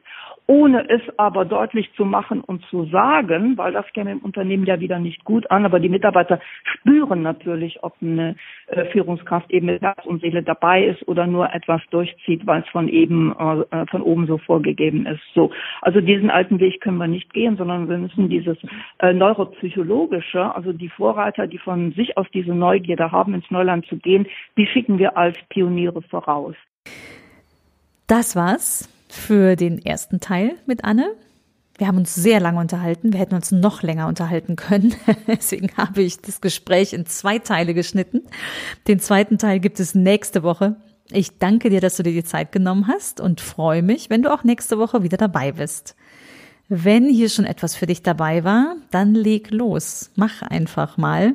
ohne 0.51 0.89
es 0.89 1.01
aber 1.17 1.45
deutlich 1.45 1.89
zu 1.95 2.03
machen 2.03 2.41
und 2.41 2.61
zu 2.65 2.83
sagen, 2.85 3.57
weil 3.57 3.71
das 3.71 3.85
käme 3.93 4.11
im 4.11 4.19
Unternehmen 4.19 4.65
ja 4.65 4.81
wieder 4.81 4.99
nicht 4.99 5.23
gut 5.23 5.49
an, 5.49 5.63
aber 5.63 5.79
die 5.79 5.87
Mitarbeiter 5.87 6.41
spüren 6.63 7.21
natürlich, 7.21 7.81
ob 7.83 7.93
eine 8.01 8.35
äh, 8.67 8.83
Führungskraft 8.87 9.49
eben 9.49 9.67
mit 9.67 9.81
Herz 9.81 10.05
und 10.05 10.21
Seele 10.21 10.43
dabei 10.43 10.85
ist 10.85 11.07
oder 11.07 11.25
nur 11.25 11.53
etwas 11.53 11.81
durchzieht, 11.91 12.45
weil 12.45 12.63
es 12.63 12.69
von 12.69 12.89
eben 12.89 13.33
äh, 13.33 13.85
von 13.87 14.01
oben 14.01 14.27
so 14.27 14.39
vorgegeben 14.39 15.05
ist. 15.05 15.21
So, 15.33 15.51
also 15.81 16.01
diesen 16.01 16.29
alten 16.29 16.59
Weg 16.59 16.81
können 16.81 16.97
wir 16.97 17.07
nicht 17.07 17.33
gehen, 17.33 17.55
sondern 17.55 17.87
wir 17.87 17.97
müssen 17.97 18.27
dieses 18.27 18.57
neuropsychologische, 19.01 20.53
also 20.53 20.73
die 20.73 20.89
Vorreiter, 20.89 21.47
die 21.47 21.59
von 21.59 21.93
sich 21.93 22.17
aus 22.17 22.27
diese 22.33 22.53
Neugierde 22.81 23.11
haben, 23.11 23.33
ins 23.33 23.49
Neuland 23.49 23.85
zu 23.87 23.97
gehen, 23.97 24.27
die 24.57 24.65
schicken 24.65 24.97
wir 24.97 25.17
als 25.17 25.37
Pioniere 25.49 26.01
voraus. 26.01 26.55
Das 28.07 28.35
war's 28.35 28.89
für 29.07 29.55
den 29.55 29.83
ersten 29.83 30.19
Teil 30.19 30.55
mit 30.65 30.83
Anne. 30.83 31.13
Wir 31.77 31.87
haben 31.87 31.97
uns 31.97 32.13
sehr 32.13 32.39
lange 32.39 32.59
unterhalten. 32.59 33.13
Wir 33.13 33.19
hätten 33.19 33.35
uns 33.35 33.51
noch 33.51 33.81
länger 33.81 34.07
unterhalten 34.07 34.55
können. 34.55 34.93
Deswegen 35.27 35.69
habe 35.77 36.01
ich 36.01 36.21
das 36.21 36.41
Gespräch 36.41 36.93
in 36.93 37.05
zwei 37.05 37.39
Teile 37.39 37.73
geschnitten. 37.73 38.21
Den 38.87 38.99
zweiten 38.99 39.37
Teil 39.37 39.59
gibt 39.59 39.79
es 39.79 39.95
nächste 39.95 40.43
Woche. 40.43 40.75
Ich 41.11 41.39
danke 41.39 41.69
dir, 41.69 41.81
dass 41.81 41.97
du 41.97 42.03
dir 42.03 42.13
die 42.13 42.23
Zeit 42.23 42.51
genommen 42.51 42.87
hast 42.87 43.19
und 43.19 43.41
freue 43.41 43.81
mich, 43.81 44.09
wenn 44.09 44.21
du 44.21 44.31
auch 44.33 44.43
nächste 44.43 44.77
Woche 44.77 45.03
wieder 45.03 45.17
dabei 45.17 45.51
bist. 45.51 45.95
Wenn 46.69 47.09
hier 47.09 47.29
schon 47.29 47.45
etwas 47.45 47.75
für 47.75 47.85
dich 47.85 48.01
dabei 48.01 48.43
war, 48.43 48.75
dann 48.91 49.13
leg 49.13 49.51
los. 49.51 50.11
Mach 50.15 50.41
einfach 50.41 50.97
mal. 50.97 51.33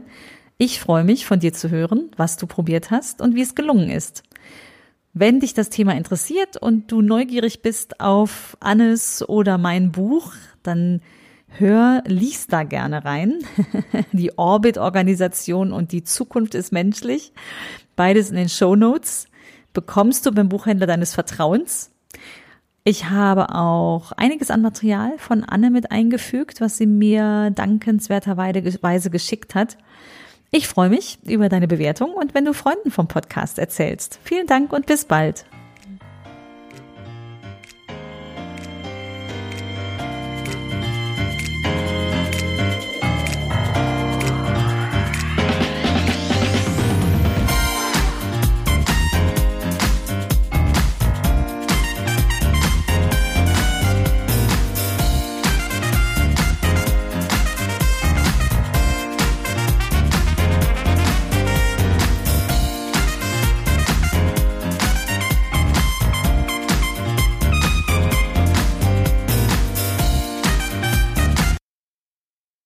Ich 0.58 0.80
freue 0.80 1.04
mich, 1.04 1.26
von 1.26 1.38
dir 1.38 1.52
zu 1.52 1.70
hören, 1.70 2.10
was 2.16 2.38
du 2.38 2.46
probiert 2.46 2.90
hast 2.90 3.20
und 3.20 3.34
wie 3.34 3.42
es 3.42 3.54
gelungen 3.54 3.90
ist. 3.90 4.22
Wenn 5.12 5.40
dich 5.40 5.52
das 5.52 5.68
Thema 5.68 5.94
interessiert 5.94 6.56
und 6.56 6.90
du 6.90 7.02
neugierig 7.02 7.60
bist 7.60 8.00
auf 8.00 8.56
Annes 8.60 9.26
oder 9.28 9.58
mein 9.58 9.92
Buch, 9.92 10.32
dann 10.62 11.02
hör, 11.48 12.02
lies 12.06 12.46
da 12.46 12.62
gerne 12.62 13.04
rein. 13.04 13.34
Die 14.12 14.38
Orbit-Organisation 14.38 15.72
und 15.72 15.92
die 15.92 16.04
Zukunft 16.04 16.54
ist 16.54 16.72
menschlich. 16.72 17.32
Beides 17.94 18.30
in 18.30 18.36
den 18.36 18.48
Show 18.48 18.76
Notes 18.76 19.26
bekommst 19.74 20.24
du 20.24 20.32
beim 20.32 20.48
Buchhändler 20.48 20.86
deines 20.86 21.14
Vertrauens. 21.14 21.90
Ich 22.82 23.10
habe 23.10 23.54
auch 23.54 24.12
einiges 24.12 24.50
an 24.50 24.62
Material 24.62 25.18
von 25.18 25.44
Anne 25.44 25.70
mit 25.70 25.90
eingefügt, 25.90 26.60
was 26.60 26.78
sie 26.78 26.86
mir 26.86 27.50
dankenswerterweise 27.50 29.10
geschickt 29.10 29.54
hat. 29.54 29.76
Ich 30.50 30.68
freue 30.68 30.88
mich 30.88 31.18
über 31.26 31.48
deine 31.48 31.68
Bewertung 31.68 32.12
und 32.14 32.35
wenn 32.35 32.44
du 32.44 32.54
Freunden 32.54 32.90
vom 32.90 33.09
Podcast 33.09 33.59
erzählst. 33.59 34.20
Vielen 34.22 34.46
Dank 34.46 34.72
und 34.72 34.87
bis 34.87 35.04
bald. 35.04 35.44